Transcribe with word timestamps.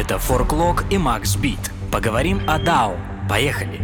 Это 0.00 0.18
Форклог 0.18 0.84
и 0.90 0.96
Макс 0.96 1.36
Бит. 1.36 1.58
Поговорим 1.92 2.40
о 2.48 2.58
DAO. 2.58 2.96
Поехали! 3.28 3.82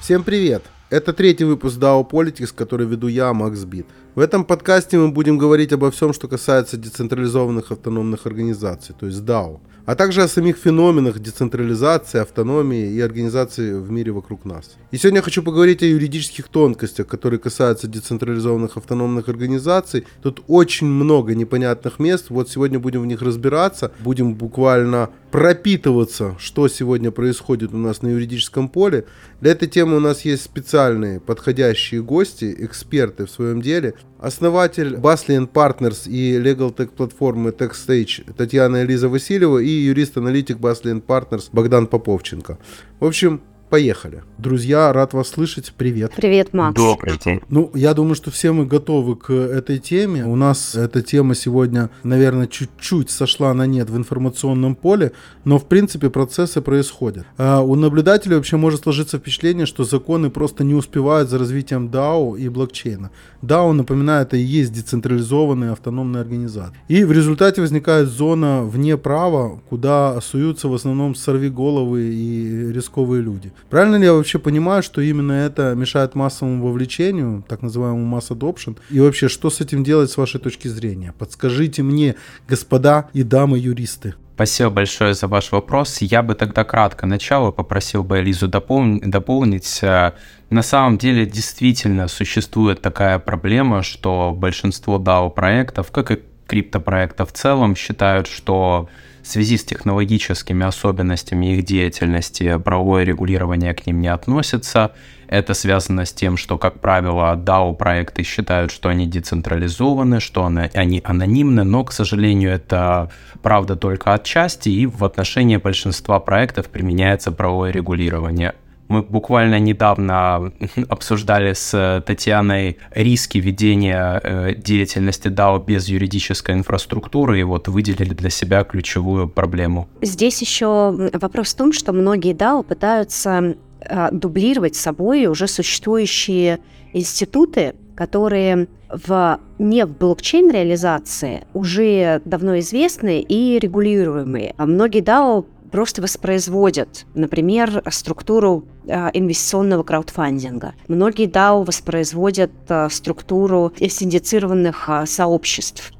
Всем 0.00 0.24
привет! 0.24 0.64
Это 0.88 1.12
третий 1.12 1.44
выпуск 1.44 1.76
DAO 1.76 2.08
Politics, 2.10 2.54
который 2.54 2.86
веду 2.86 3.06
я, 3.06 3.34
Макс 3.34 3.64
Бит. 3.64 3.86
В 4.14 4.20
этом 4.20 4.46
подкасте 4.46 4.96
мы 4.96 5.08
будем 5.08 5.36
говорить 5.36 5.74
обо 5.74 5.90
всем, 5.90 6.14
что 6.14 6.26
касается 6.26 6.78
децентрализованных 6.78 7.70
автономных 7.70 8.24
организаций, 8.24 8.94
то 8.98 9.04
есть 9.04 9.18
DAO 9.18 9.60
а 9.88 9.94
также 9.94 10.22
о 10.22 10.28
самих 10.28 10.58
феноменах 10.58 11.18
децентрализации, 11.18 12.20
автономии 12.20 12.92
и 12.92 13.00
организации 13.00 13.72
в 13.72 13.90
мире 13.90 14.12
вокруг 14.12 14.44
нас. 14.44 14.76
И 14.90 14.98
сегодня 14.98 15.20
я 15.20 15.22
хочу 15.22 15.42
поговорить 15.42 15.82
о 15.82 15.86
юридических 15.86 16.48
тонкостях, 16.48 17.06
которые 17.06 17.40
касаются 17.40 17.88
децентрализованных 17.88 18.76
автономных 18.76 19.30
организаций. 19.30 20.06
Тут 20.22 20.42
очень 20.46 20.88
много 20.88 21.34
непонятных 21.34 21.98
мест, 22.00 22.26
вот 22.28 22.50
сегодня 22.50 22.78
будем 22.78 23.00
в 23.00 23.06
них 23.06 23.22
разбираться, 23.22 23.90
будем 24.00 24.34
буквально 24.34 25.08
пропитываться, 25.30 26.36
что 26.38 26.68
сегодня 26.68 27.10
происходит 27.10 27.72
у 27.72 27.78
нас 27.78 28.02
на 28.02 28.08
юридическом 28.08 28.68
поле. 28.68 29.06
Для 29.40 29.52
этой 29.52 29.68
темы 29.68 29.96
у 29.96 30.00
нас 30.00 30.22
есть 30.22 30.42
специальные 30.42 31.20
подходящие 31.20 32.02
гости, 32.02 32.54
эксперты 32.58 33.24
в 33.24 33.30
своем 33.30 33.62
деле. 33.62 33.94
Основатель 34.18 34.96
Baslian 34.96 35.48
Partners 35.48 36.08
и 36.08 36.36
Legal 36.38 36.74
Tech 36.74 36.88
платформы 36.88 37.50
TechStage 37.50 38.32
Татьяна 38.36 38.82
Элиза 38.82 39.08
Васильева 39.08 39.58
и 39.58 39.68
юрист-аналитик 39.68 40.58
Baslian 40.58 41.00
Partners 41.00 41.48
Богдан 41.52 41.86
Поповченко. 41.86 42.58
В 42.98 43.06
общем, 43.06 43.40
Поехали. 43.70 44.22
Друзья, 44.38 44.92
рад 44.94 45.12
вас 45.12 45.28
слышать. 45.28 45.74
Привет. 45.76 46.12
Привет, 46.16 46.54
Макс. 46.54 46.74
Добрый 46.74 47.18
день. 47.22 47.40
Ну, 47.50 47.70
я 47.74 47.92
думаю, 47.92 48.14
что 48.14 48.30
все 48.30 48.52
мы 48.52 48.64
готовы 48.64 49.14
к 49.14 49.30
этой 49.30 49.78
теме. 49.78 50.24
У 50.24 50.36
нас 50.36 50.74
эта 50.74 51.02
тема 51.02 51.34
сегодня, 51.34 51.90
наверное, 52.02 52.46
чуть-чуть 52.46 53.10
сошла 53.10 53.52
на 53.52 53.66
нет 53.66 53.90
в 53.90 53.96
информационном 53.96 54.74
поле, 54.74 55.12
но, 55.44 55.58
в 55.58 55.66
принципе, 55.66 56.08
процессы 56.08 56.62
происходят. 56.62 57.26
А 57.36 57.60
у 57.60 57.74
наблюдателей 57.74 58.36
вообще 58.36 58.56
может 58.56 58.84
сложиться 58.84 59.18
впечатление, 59.18 59.66
что 59.66 59.84
законы 59.84 60.30
просто 60.30 60.64
не 60.64 60.74
успевают 60.74 61.28
за 61.28 61.38
развитием 61.38 61.88
DAO 61.88 62.38
и 62.38 62.48
блокчейна. 62.48 63.10
DAO, 63.42 63.72
напоминаю, 63.72 64.22
это 64.22 64.38
и 64.38 64.42
есть 64.42 64.72
децентрализованные 64.72 65.72
автономные 65.72 66.22
организации. 66.22 66.74
И 66.88 67.04
в 67.04 67.12
результате 67.12 67.60
возникает 67.60 68.08
зона 68.08 68.62
вне 68.62 68.96
права, 68.96 69.60
куда 69.68 70.18
суются 70.22 70.68
в 70.68 70.74
основном 70.74 71.14
сорвиголовые 71.14 72.14
и 72.14 72.72
рисковые 72.72 73.20
люди. 73.20 73.52
Правильно 73.70 73.96
ли 73.96 74.04
я 74.04 74.14
вообще 74.14 74.38
понимаю, 74.38 74.82
что 74.82 75.00
именно 75.00 75.32
это 75.32 75.74
мешает 75.74 76.14
массовому 76.14 76.66
вовлечению, 76.66 77.44
так 77.48 77.62
называемому 77.62 78.04
масс 78.04 78.30
adoption? 78.30 78.78
И 78.90 79.00
вообще, 79.00 79.28
что 79.28 79.50
с 79.50 79.60
этим 79.60 79.84
делать 79.84 80.10
с 80.10 80.16
вашей 80.16 80.40
точки 80.40 80.68
зрения? 80.68 81.14
Подскажите 81.18 81.82
мне, 81.82 82.14
господа 82.48 83.08
и 83.12 83.22
дамы 83.22 83.58
юристы. 83.58 84.14
Спасибо 84.38 84.70
большое 84.70 85.14
за 85.14 85.26
ваш 85.26 85.50
вопрос. 85.50 85.98
Я 86.00 86.22
бы 86.22 86.36
тогда 86.36 86.62
кратко 86.62 87.06
начал 87.06 87.48
и 87.48 87.52
попросил 87.52 88.04
бы 88.04 88.20
Элизу 88.20 88.46
допол- 88.46 89.00
дополнить. 89.04 89.80
Э, 89.82 90.12
на 90.48 90.62
самом 90.62 90.96
деле 90.96 91.26
действительно 91.26 92.06
существует 92.06 92.80
такая 92.80 93.18
проблема, 93.18 93.82
что 93.82 94.32
большинство 94.32 94.98
DAO-проектов, 94.98 95.90
как 95.90 96.12
и 96.12 96.20
криптопроектов 96.46 97.30
в 97.30 97.32
целом, 97.32 97.74
считают, 97.74 98.28
что 98.28 98.88
в 99.28 99.30
связи 99.30 99.58
с 99.58 99.64
технологическими 99.64 100.64
особенностями 100.64 101.54
их 101.54 101.64
деятельности 101.64 102.56
правовое 102.56 103.04
регулирование 103.04 103.74
к 103.74 103.86
ним 103.86 104.00
не 104.00 104.08
относится. 104.08 104.92
Это 105.26 105.52
связано 105.52 106.06
с 106.06 106.14
тем, 106.14 106.38
что, 106.38 106.56
как 106.56 106.80
правило, 106.80 107.36
DAO-проекты 107.36 108.22
считают, 108.22 108.70
что 108.70 108.88
они 108.88 109.06
децентрализованы, 109.06 110.20
что 110.20 110.50
они 110.72 111.02
анонимны, 111.04 111.64
но, 111.64 111.84
к 111.84 111.92
сожалению, 111.92 112.52
это 112.52 113.10
правда 113.42 113.76
только 113.76 114.14
отчасти, 114.14 114.70
и 114.70 114.86
в 114.86 115.04
отношении 115.04 115.58
большинства 115.58 116.20
проектов 116.20 116.70
применяется 116.70 117.30
правовое 117.30 117.70
регулирование. 117.70 118.54
Мы 118.88 119.02
буквально 119.02 119.58
недавно 119.58 120.52
обсуждали 120.88 121.52
с 121.52 122.02
Татьяной 122.06 122.78
риски 122.90 123.38
ведения 123.38 124.20
э, 124.22 124.54
деятельности 124.54 125.28
DAO 125.28 125.64
без 125.64 125.88
юридической 125.88 126.54
инфраструктуры 126.54 127.40
и 127.40 127.42
вот 127.42 127.68
выделили 127.68 128.14
для 128.14 128.30
себя 128.30 128.64
ключевую 128.64 129.28
проблему. 129.28 129.88
Здесь 130.02 130.40
еще 130.40 131.10
вопрос 131.12 131.54
в 131.54 131.56
том, 131.56 131.72
что 131.72 131.92
многие 131.92 132.34
DAO 132.34 132.62
пытаются 132.62 133.56
э, 133.80 134.08
дублировать 134.10 134.74
собой 134.74 135.26
уже 135.26 135.46
существующие 135.46 136.60
институты, 136.92 137.74
которые 137.94 138.68
в 138.88 139.38
не 139.58 139.84
в 139.84 139.98
блокчейн 139.98 140.50
реализации 140.50 141.42
уже 141.52 142.22
давно 142.24 142.58
известны 142.60 143.20
и 143.20 143.58
регулируемые. 143.58 144.54
А 144.56 144.66
многие 144.66 145.02
DAO 145.02 145.44
просто 145.70 146.02
воспроизводят, 146.02 147.06
например, 147.14 147.82
структуру 147.90 148.64
э, 148.86 149.10
инвестиционного 149.12 149.82
краудфандинга. 149.82 150.74
Многие 150.88 151.28
DAO 151.28 151.64
воспроизводят 151.64 152.50
э, 152.68 152.88
структуру 152.90 153.72
синдицированных 153.78 154.88
э, 154.88 155.06
сообществ 155.06 155.92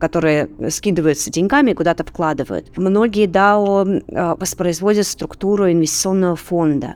которые 0.00 0.48
скидываются 0.70 1.30
деньгами 1.30 1.72
и 1.72 1.74
куда-то 1.74 2.02
вкладывают. 2.02 2.74
Многие 2.78 3.26
DAO 3.26 4.36
воспроизводят 4.40 5.06
структуру 5.06 5.70
инвестиционного 5.70 6.34
фонда. 6.34 6.94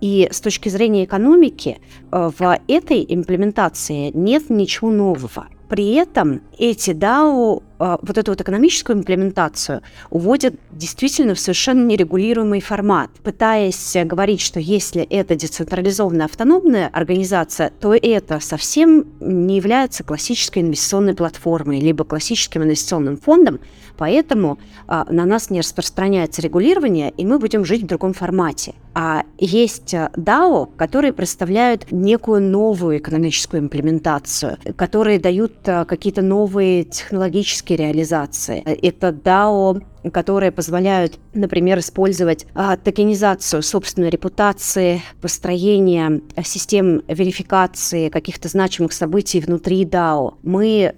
И 0.00 0.26
с 0.32 0.40
точки 0.40 0.70
зрения 0.70 1.04
экономики 1.04 1.82
в 2.10 2.58
этой 2.68 3.04
имплементации 3.06 4.12
нет 4.14 4.48
ничего 4.48 4.90
нового. 4.90 5.48
При 5.72 5.94
этом 5.94 6.42
эти 6.58 6.90
DAO 6.90 7.62
а, 7.78 7.98
вот 8.02 8.18
эту 8.18 8.32
вот 8.32 8.40
экономическую 8.42 8.98
имплементацию 8.98 9.80
уводят 10.10 10.54
действительно 10.70 11.34
в 11.34 11.40
совершенно 11.40 11.86
нерегулируемый 11.86 12.60
формат, 12.60 13.08
пытаясь 13.22 13.96
говорить, 14.04 14.42
что 14.42 14.60
если 14.60 15.00
это 15.00 15.34
децентрализованная 15.34 16.26
автономная 16.26 16.90
организация, 16.92 17.72
то 17.80 17.94
это 17.94 18.38
совсем 18.40 19.06
не 19.20 19.56
является 19.56 20.04
классической 20.04 20.58
инвестиционной 20.58 21.14
платформой, 21.14 21.80
либо 21.80 22.04
классическим 22.04 22.64
инвестиционным 22.64 23.16
фондом, 23.16 23.58
поэтому 23.96 24.58
а, 24.86 25.04
на 25.10 25.24
нас 25.24 25.50
не 25.50 25.60
распространяется 25.60 26.42
регулирование, 26.42 27.10
и 27.10 27.24
мы 27.24 27.38
будем 27.38 27.64
жить 27.64 27.82
в 27.82 27.86
другом 27.86 28.12
формате. 28.12 28.74
А 28.94 29.24
есть 29.38 29.94
DAO, 29.94 30.68
которые 30.76 31.12
представляют 31.12 31.90
некую 31.90 32.42
новую 32.42 32.98
экономическую 32.98 33.62
имплементацию, 33.62 34.58
которые 34.76 35.18
дают 35.18 35.54
а, 35.66 35.84
какие-то 35.84 36.22
новые 36.22 36.84
технологические 36.84 37.78
реализации. 37.78 38.60
Это 38.60 39.08
DAO, 39.08 39.82
которые 40.12 40.52
позволяют, 40.52 41.18
например, 41.32 41.78
использовать 41.78 42.46
а, 42.54 42.76
токенизацию 42.76 43.62
собственной 43.62 44.10
репутации, 44.10 45.02
построение 45.20 46.20
систем 46.44 47.02
верификации 47.08 48.08
каких-то 48.08 48.48
значимых 48.48 48.92
событий 48.92 49.40
внутри 49.40 49.84
DAO. 49.84 50.34
Мы 50.42 50.94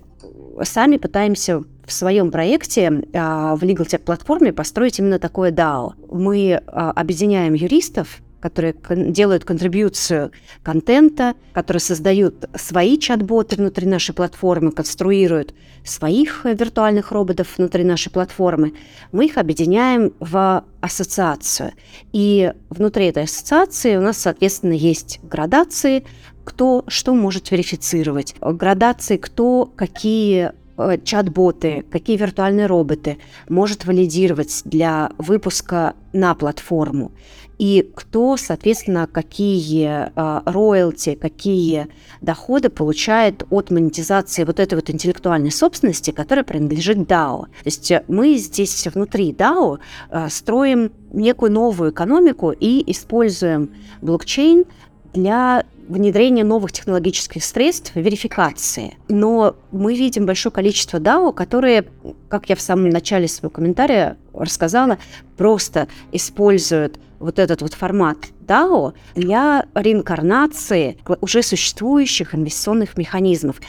сами 0.63 0.97
пытаемся 0.97 1.65
в 1.87 1.93
своем 1.93 2.31
проекте 2.31 3.05
а, 3.15 3.57
в 3.57 3.63
Legal 3.63 3.87
Tech 3.87 3.99
платформе 3.99 4.53
построить 4.53 4.99
именно 4.99 5.19
такое 5.19 5.51
DAO. 5.51 5.93
Мы 6.11 6.61
а, 6.67 6.91
объединяем 6.93 7.55
юристов, 7.55 8.21
которые 8.45 8.75
делают 8.91 9.47
контрибьюцию 9.47 10.31
контента, 10.63 11.33
которые 11.55 11.81
создают 11.81 12.45
свои 12.55 12.99
чат-боты 12.99 13.57
внутри 13.57 13.87
нашей 13.87 14.15
платформы, 14.15 14.71
конструируют 14.71 15.55
своих 15.83 16.45
виртуальных 16.45 17.11
роботов 17.11 17.55
внутри 17.57 17.85
нашей 17.85 18.11
платформы, 18.13 18.75
мы 19.13 19.25
их 19.25 19.39
объединяем 19.39 20.13
в 20.21 20.63
ассоциацию. 20.83 21.73
И 22.13 22.53
внутри 22.69 23.07
этой 23.07 23.23
ассоциации 23.25 23.97
у 23.97 24.03
нас, 24.03 24.19
соответственно, 24.19 24.75
есть 24.75 25.21
градации, 25.23 26.05
кто 26.45 26.85
что 26.87 27.15
может 27.15 27.51
верифицировать, 27.51 28.35
градации, 28.43 29.17
кто 29.17 29.73
какие 29.75 30.53
чат-боты, 31.05 31.85
какие 31.91 32.17
виртуальные 32.17 32.67
роботы 32.67 33.19
может 33.49 33.85
валидировать 33.85 34.63
для 34.65 35.11
выпуска 35.19 35.95
на 36.13 36.35
платформу 36.35 37.13
и 37.59 37.89
кто, 37.95 38.37
соответственно, 38.37 39.09
какие 39.11 40.11
э, 40.15 40.41
роялти, 40.45 41.15
какие 41.15 41.89
доходы 42.21 42.69
получает 42.69 43.45
от 43.51 43.71
монетизации 43.71 44.45
вот 44.45 44.61
этой 44.61 44.75
вот 44.75 44.91
интеллектуальной 44.91 45.51
собственности, 45.51 46.11
которая 46.11 46.45
принадлежит 46.45 46.99
DAO. 46.99 47.45
То 47.45 47.49
есть 47.65 47.91
э, 47.91 48.05
мы 48.09 48.37
здесь 48.37 48.87
внутри 48.89 49.33
DAO 49.33 49.79
э, 50.11 50.29
строим 50.31 50.93
некую 51.13 51.53
новую 51.53 51.91
экономику 51.91 52.51
и 52.51 52.91
используем 52.91 53.71
блокчейн 54.03 54.65
для 55.13 55.65
внедрения 55.89 56.45
новых 56.45 56.73
технологических 56.73 57.45
средств 57.45 57.93
верификации. 57.95 58.97
Но 59.09 59.57
мы 59.73 59.95
видим 59.95 60.27
большое 60.27 60.53
количество 60.53 60.99
DAO, 60.99 61.33
которые, 61.33 61.87
как 62.29 62.49
я 62.49 62.57
в 62.57 62.61
самом 62.61 62.89
начале 62.91 63.29
своего 63.29 63.51
комментария 63.51 64.17
рассказала, 64.33 64.99
просто 65.37 65.89
используют 66.13 66.99
вот 67.19 67.39
этот 67.39 67.63
вот 67.63 67.75
формат 67.75 68.19
DAO 68.47 68.93
для 69.15 69.67
реинкарнации 69.75 70.99
уже 71.21 71.43
существующих 71.43 72.35
инвестиционных 72.35 72.97
механизмов. 72.97 73.61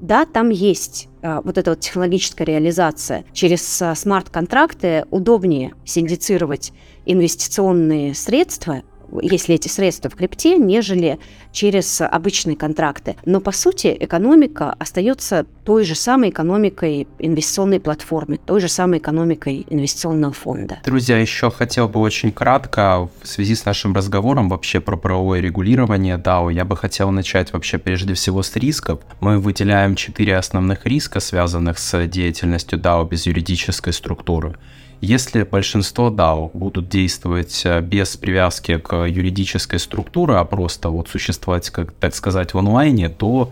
да, 0.00 0.24
там 0.24 0.50
есть 0.50 1.08
а, 1.22 1.40
вот 1.42 1.58
эта 1.58 1.70
вот 1.70 1.80
технологическая 1.80 2.44
реализация. 2.44 3.24
Через 3.32 3.82
а, 3.82 3.94
смарт-контракты 3.94 5.04
удобнее 5.10 5.74
синдицировать 5.84 6.72
инвестиционные 7.06 8.14
средства 8.14 8.82
если 9.22 9.54
эти 9.54 9.68
средства 9.68 10.10
в 10.10 10.14
крипте, 10.14 10.56
нежели 10.56 11.18
через 11.52 12.00
обычные 12.00 12.56
контракты. 12.56 13.16
Но 13.24 13.40
по 13.40 13.52
сути 13.52 13.96
экономика 13.98 14.74
остается 14.78 15.46
той 15.64 15.84
же 15.84 15.94
самой 15.94 16.30
экономикой 16.30 17.06
инвестиционной 17.18 17.80
платформы, 17.80 18.38
той 18.38 18.60
же 18.60 18.68
самой 18.68 18.98
экономикой 18.98 19.66
инвестиционного 19.70 20.32
фонда. 20.32 20.78
Друзья, 20.84 21.18
еще 21.18 21.50
хотел 21.50 21.88
бы 21.88 22.00
очень 22.00 22.32
кратко 22.32 23.08
в 23.22 23.26
связи 23.26 23.54
с 23.54 23.64
нашим 23.64 23.94
разговором 23.94 24.48
вообще 24.48 24.80
про 24.80 24.96
правовое 24.96 25.40
регулирование 25.40 26.16
DAO, 26.16 26.52
я 26.52 26.64
бы 26.64 26.76
хотел 26.76 27.10
начать 27.10 27.52
вообще 27.52 27.78
прежде 27.78 28.14
всего 28.14 28.42
с 28.42 28.54
рисков. 28.56 29.00
Мы 29.20 29.38
выделяем 29.38 29.94
четыре 29.94 30.36
основных 30.36 30.86
риска, 30.86 31.20
связанных 31.20 31.78
с 31.78 32.06
деятельностью 32.06 32.78
DAO 32.78 33.08
без 33.08 33.26
юридической 33.26 33.92
структуры. 33.92 34.56
Если 35.00 35.42
большинство 35.42 36.10
DAO 36.10 36.50
будут 36.54 36.88
действовать 36.88 37.62
э, 37.64 37.80
без 37.80 38.16
привязки 38.16 38.78
к 38.78 39.04
юридической 39.04 39.78
структуре, 39.78 40.34
а 40.34 40.44
просто 40.44 40.88
вот 40.88 41.08
существовать, 41.08 41.70
как 41.70 41.92
так 41.92 42.14
сказать, 42.14 42.54
в 42.54 42.58
онлайне, 42.58 43.08
то 43.08 43.50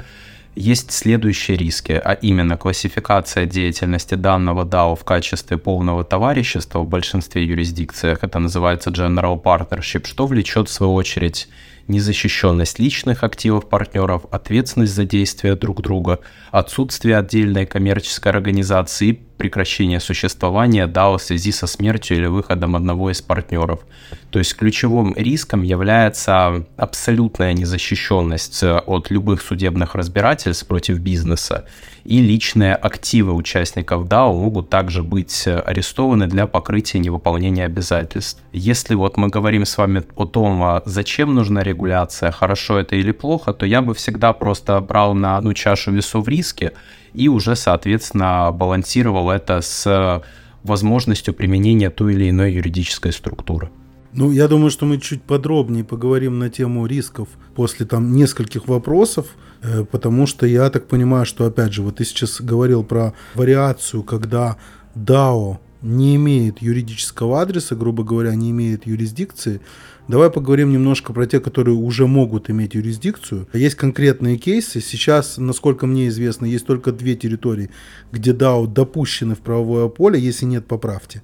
есть 0.54 0.92
следующие 0.92 1.56
риски, 1.56 1.92
а 1.92 2.12
именно 2.12 2.56
классификация 2.56 3.46
деятельности 3.46 4.14
данного 4.14 4.64
DAO 4.64 4.96
в 4.96 5.04
качестве 5.04 5.56
полного 5.56 6.04
товарищества 6.04 6.80
в 6.80 6.88
большинстве 6.88 7.44
юрисдикциях, 7.44 8.18
это 8.22 8.38
называется 8.38 8.90
General 8.90 9.40
Partnership, 9.42 10.06
что 10.06 10.26
влечет 10.26 10.68
в 10.68 10.72
свою 10.72 10.92
очередь 10.94 11.48
незащищенность 11.88 12.78
личных 12.78 13.24
активов 13.24 13.68
партнеров, 13.68 14.24
ответственность 14.30 14.94
за 14.94 15.04
действия 15.04 15.56
друг 15.56 15.82
друга, 15.82 16.20
отсутствие 16.50 17.16
отдельной 17.16 17.66
коммерческой 17.66 18.32
организации 18.32 19.20
прекращение 19.36 20.00
существования 20.00 20.86
DAO 20.86 21.18
в 21.18 21.22
связи 21.22 21.52
со 21.52 21.66
смертью 21.66 22.16
или 22.16 22.26
выходом 22.26 22.76
одного 22.76 23.10
из 23.10 23.20
партнеров. 23.22 23.80
То 24.30 24.38
есть 24.38 24.54
ключевым 24.56 25.14
риском 25.16 25.62
является 25.62 26.64
абсолютная 26.76 27.52
незащищенность 27.52 28.62
от 28.62 29.10
любых 29.10 29.42
судебных 29.42 29.94
разбирательств 29.94 30.66
против 30.66 30.98
бизнеса. 30.98 31.66
И 32.04 32.20
личные 32.20 32.74
активы 32.74 33.32
участников 33.32 34.06
DAO 34.06 34.32
могут 34.32 34.70
также 34.70 35.02
быть 35.02 35.46
арестованы 35.46 36.26
для 36.26 36.46
покрытия 36.46 36.98
невыполнения 36.98 37.64
обязательств. 37.64 38.42
Если 38.52 38.94
вот 38.94 39.16
мы 39.16 39.28
говорим 39.28 39.64
с 39.64 39.78
вами 39.78 40.02
о 40.16 40.24
том, 40.24 40.62
а 40.62 40.82
зачем 40.84 41.34
нужна 41.34 41.62
регуляция, 41.62 42.32
хорошо 42.32 42.78
это 42.78 42.96
или 42.96 43.12
плохо, 43.12 43.52
то 43.52 43.66
я 43.66 43.82
бы 43.82 43.94
всегда 43.94 44.32
просто 44.32 44.80
брал 44.80 45.14
на 45.14 45.36
одну 45.36 45.52
чашу 45.54 45.92
весов 45.92 46.26
риски 46.26 46.72
и 47.14 47.28
уже, 47.28 47.56
соответственно, 47.56 48.50
балансировал 48.52 49.30
это 49.30 49.60
с 49.60 50.22
возможностью 50.62 51.34
применения 51.34 51.90
той 51.90 52.14
или 52.14 52.30
иной 52.30 52.52
юридической 52.52 53.12
структуры. 53.12 53.70
Ну, 54.14 54.30
я 54.30 54.46
думаю, 54.46 54.70
что 54.70 54.84
мы 54.84 55.00
чуть 55.00 55.22
подробнее 55.22 55.84
поговорим 55.84 56.38
на 56.38 56.50
тему 56.50 56.86
рисков 56.86 57.28
после 57.54 57.86
там 57.86 58.14
нескольких 58.14 58.68
вопросов, 58.68 59.26
э, 59.62 59.84
потому 59.90 60.26
что 60.26 60.46
я 60.46 60.68
так 60.68 60.86
понимаю, 60.86 61.24
что, 61.24 61.46
опять 61.46 61.72
же, 61.72 61.82
вот 61.82 61.96
ты 61.96 62.04
сейчас 62.04 62.40
говорил 62.40 62.84
про 62.84 63.14
вариацию, 63.34 64.02
когда 64.02 64.58
DAO 64.94 65.58
не 65.80 66.16
имеет 66.16 66.60
юридического 66.60 67.40
адреса, 67.40 67.74
грубо 67.74 68.04
говоря, 68.04 68.34
не 68.34 68.50
имеет 68.50 68.86
юрисдикции, 68.86 69.62
Давай 70.08 70.30
поговорим 70.30 70.72
немножко 70.72 71.12
про 71.12 71.26
те, 71.26 71.38
которые 71.38 71.76
уже 71.76 72.06
могут 72.06 72.50
иметь 72.50 72.74
юрисдикцию. 72.74 73.46
Есть 73.52 73.76
конкретные 73.76 74.36
кейсы. 74.36 74.80
Сейчас, 74.80 75.38
насколько 75.38 75.86
мне 75.86 76.08
известно, 76.08 76.44
есть 76.44 76.66
только 76.66 76.90
две 76.90 77.14
территории, 77.14 77.70
где 78.10 78.32
DAO 78.32 78.66
допущены 78.66 79.36
в 79.36 79.38
правовое 79.38 79.88
поле, 79.88 80.18
если 80.18 80.44
нет, 80.44 80.66
поправьте. 80.66 81.22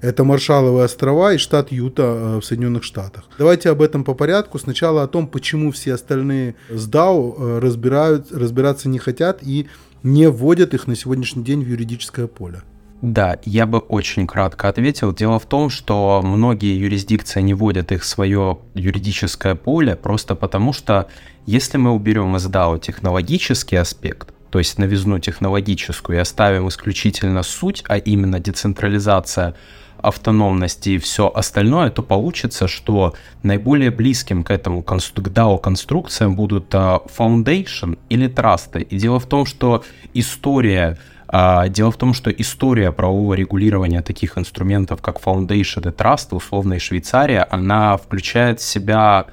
Это 0.00 0.22
Маршаловые 0.22 0.84
острова 0.84 1.34
и 1.34 1.38
штат 1.38 1.72
Юта 1.72 2.02
э, 2.02 2.36
в 2.40 2.44
Соединенных 2.44 2.84
Штатах. 2.84 3.24
Давайте 3.36 3.68
об 3.68 3.82
этом 3.82 4.04
по 4.04 4.14
порядку. 4.14 4.58
Сначала 4.58 5.02
о 5.02 5.08
том, 5.08 5.26
почему 5.26 5.72
все 5.72 5.94
остальные 5.94 6.54
с 6.70 6.88
DAO 6.88 7.34
э, 7.36 7.58
разбирают, 7.58 8.30
разбираться 8.30 8.88
не 8.88 8.98
хотят 8.98 9.40
и 9.42 9.66
не 10.02 10.30
вводят 10.30 10.72
их 10.72 10.86
на 10.86 10.94
сегодняшний 10.94 11.42
день 11.42 11.62
в 11.64 11.68
юридическое 11.68 12.26
поле. 12.26 12.62
Да, 13.02 13.38
я 13.44 13.66
бы 13.66 13.78
очень 13.78 14.26
кратко 14.26 14.68
ответил. 14.68 15.14
Дело 15.14 15.38
в 15.38 15.46
том, 15.46 15.70
что 15.70 16.20
многие 16.22 16.78
юрисдикции 16.78 17.40
не 17.40 17.54
вводят 17.54 17.92
их 17.92 18.02
в 18.02 18.06
свое 18.06 18.58
юридическое 18.74 19.54
поле 19.54 19.96
просто 19.96 20.34
потому, 20.34 20.74
что 20.74 21.08
если 21.46 21.78
мы 21.78 21.92
уберем 21.92 22.36
из 22.36 22.46
DAO 22.46 22.78
технологический 22.78 23.76
аспект, 23.76 24.34
то 24.50 24.58
есть 24.58 24.78
новизну 24.78 25.18
технологическую, 25.18 26.18
и 26.18 26.20
оставим 26.20 26.68
исключительно 26.68 27.42
суть, 27.42 27.84
а 27.88 27.96
именно 27.96 28.38
децентрализация 28.38 29.54
автономности 30.02 30.90
и 30.90 30.98
все 30.98 31.30
остальное, 31.34 31.90
то 31.90 32.02
получится, 32.02 32.68
что 32.68 33.14
наиболее 33.42 33.90
близким 33.90 34.44
к 34.44 34.50
этому 34.50 34.82
к 34.82 34.92
DAO 34.92 35.58
конструкциям 35.58 36.36
будут 36.36 36.74
uh, 36.74 37.02
Foundation 37.16 37.98
или 38.10 38.28
Trust. 38.28 38.82
И 38.82 38.96
дело 38.98 39.20
в 39.20 39.26
том, 39.26 39.46
что 39.46 39.84
история 40.14 40.98
а, 41.19 41.19
дело 41.32 41.90
в 41.92 41.96
том, 41.96 42.12
что 42.12 42.30
история 42.30 42.90
правового 42.90 43.34
регулирования 43.34 44.02
таких 44.02 44.36
инструментов, 44.36 45.00
как 45.00 45.20
Foundation 45.20 45.88
и 45.88 45.92
Trust, 45.92 46.34
условно 46.34 46.78
Швейцария, 46.80 47.46
она 47.50 47.96
включает 47.96 48.58
в 48.60 48.64
себя 48.64 49.26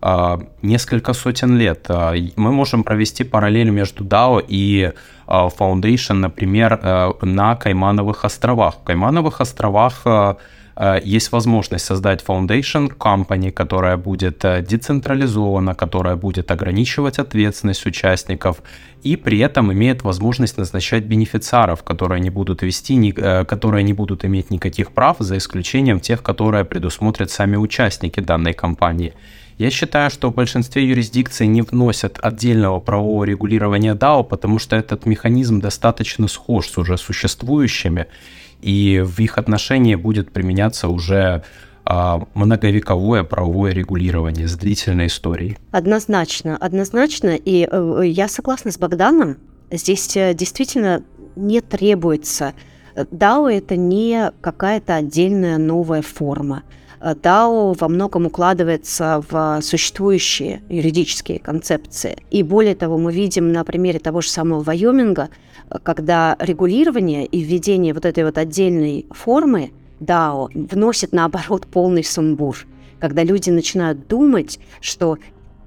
а, 0.00 0.40
несколько 0.62 1.12
сотен 1.14 1.56
лет. 1.56 1.86
А, 1.88 2.14
мы 2.36 2.52
можем 2.52 2.84
провести 2.84 3.24
параллель 3.24 3.70
между 3.70 4.04
DAO 4.04 4.44
и 4.46 4.92
Foundation, 5.26 6.14
например, 6.14 6.78
на 7.22 7.56
Каймановых 7.56 8.24
островах. 8.24 8.76
В 8.76 8.84
Каймановых 8.84 9.40
островах 9.40 10.02
есть 11.04 11.32
возможность 11.32 11.84
создать 11.84 12.24
foundation 12.24 12.88
company, 12.98 13.52
которая 13.52 13.96
будет 13.96 14.44
э, 14.44 14.62
децентрализована, 14.62 15.74
которая 15.74 16.16
будет 16.16 16.50
ограничивать 16.50 17.20
ответственность 17.20 17.86
участников 17.86 18.62
и 19.04 19.16
при 19.16 19.38
этом 19.38 19.72
имеет 19.72 20.02
возможность 20.02 20.58
назначать 20.58 21.04
бенефициаров, 21.04 21.84
которые 21.84 22.20
не 22.20 22.30
будут 22.30 22.62
вести, 22.62 23.14
э, 23.16 23.44
которые 23.44 23.84
не 23.84 23.92
будут 23.92 24.24
иметь 24.24 24.50
никаких 24.50 24.90
прав, 24.90 25.16
за 25.20 25.36
исключением 25.36 26.00
тех, 26.00 26.22
которые 26.22 26.64
предусмотрят 26.64 27.30
сами 27.30 27.56
участники 27.56 28.18
данной 28.20 28.52
компании. 28.52 29.12
Я 29.58 29.70
считаю, 29.70 30.10
что 30.10 30.30
в 30.30 30.34
большинстве 30.34 30.84
юрисдикций 30.88 31.46
не 31.46 31.62
вносят 31.62 32.18
отдельного 32.20 32.80
правового 32.80 33.22
регулирования 33.22 33.94
DAO, 33.94 34.24
потому 34.24 34.58
что 34.58 34.74
этот 34.74 35.06
механизм 35.06 35.60
достаточно 35.60 36.26
схож 36.26 36.68
с 36.68 36.78
уже 36.78 36.98
существующими, 36.98 38.06
и 38.62 39.00
в 39.04 39.18
их 39.20 39.38
отношении 39.38 39.96
будет 39.96 40.32
применяться 40.32 40.88
уже 40.88 41.42
а, 41.84 42.26
многовековое 42.34 43.24
правовое 43.24 43.72
регулирование 43.72 44.46
с 44.46 44.54
длительной 44.56 45.08
историей. 45.08 45.58
Однозначно, 45.72 46.56
однозначно. 46.56 47.30
И 47.30 47.68
э, 47.70 48.02
я 48.06 48.28
согласна 48.28 48.70
с 48.70 48.78
Богданом. 48.78 49.38
Здесь 49.70 50.16
э, 50.16 50.32
действительно 50.32 51.02
не 51.34 51.60
требуется. 51.60 52.54
DAO– 52.94 53.50
это 53.52 53.74
не 53.76 54.30
какая-то 54.40 54.96
отдельная 54.96 55.58
новая 55.58 56.02
форма. 56.02 56.62
DAO 57.00 57.76
во 57.78 57.88
многом 57.88 58.26
укладывается 58.26 59.24
в 59.28 59.60
существующие 59.60 60.62
юридические 60.68 61.40
концепции. 61.40 62.18
И 62.30 62.44
более 62.44 62.76
того, 62.76 62.96
мы 62.96 63.12
видим 63.12 63.50
на 63.50 63.64
примере 63.64 63.98
того 63.98 64.20
же 64.20 64.28
самого 64.28 64.62
Вайоминга, 64.62 65.30
когда 65.82 66.36
регулирование 66.38 67.26
и 67.26 67.40
введение 67.40 67.94
вот 67.94 68.04
этой 68.04 68.24
вот 68.24 68.38
отдельной 68.38 69.06
формы 69.10 69.72
DAO 70.00 70.48
вносит, 70.54 71.12
наоборот, 71.12 71.66
полный 71.66 72.04
сумбур. 72.04 72.56
Когда 72.98 73.24
люди 73.24 73.50
начинают 73.50 74.06
думать, 74.06 74.58
что 74.80 75.18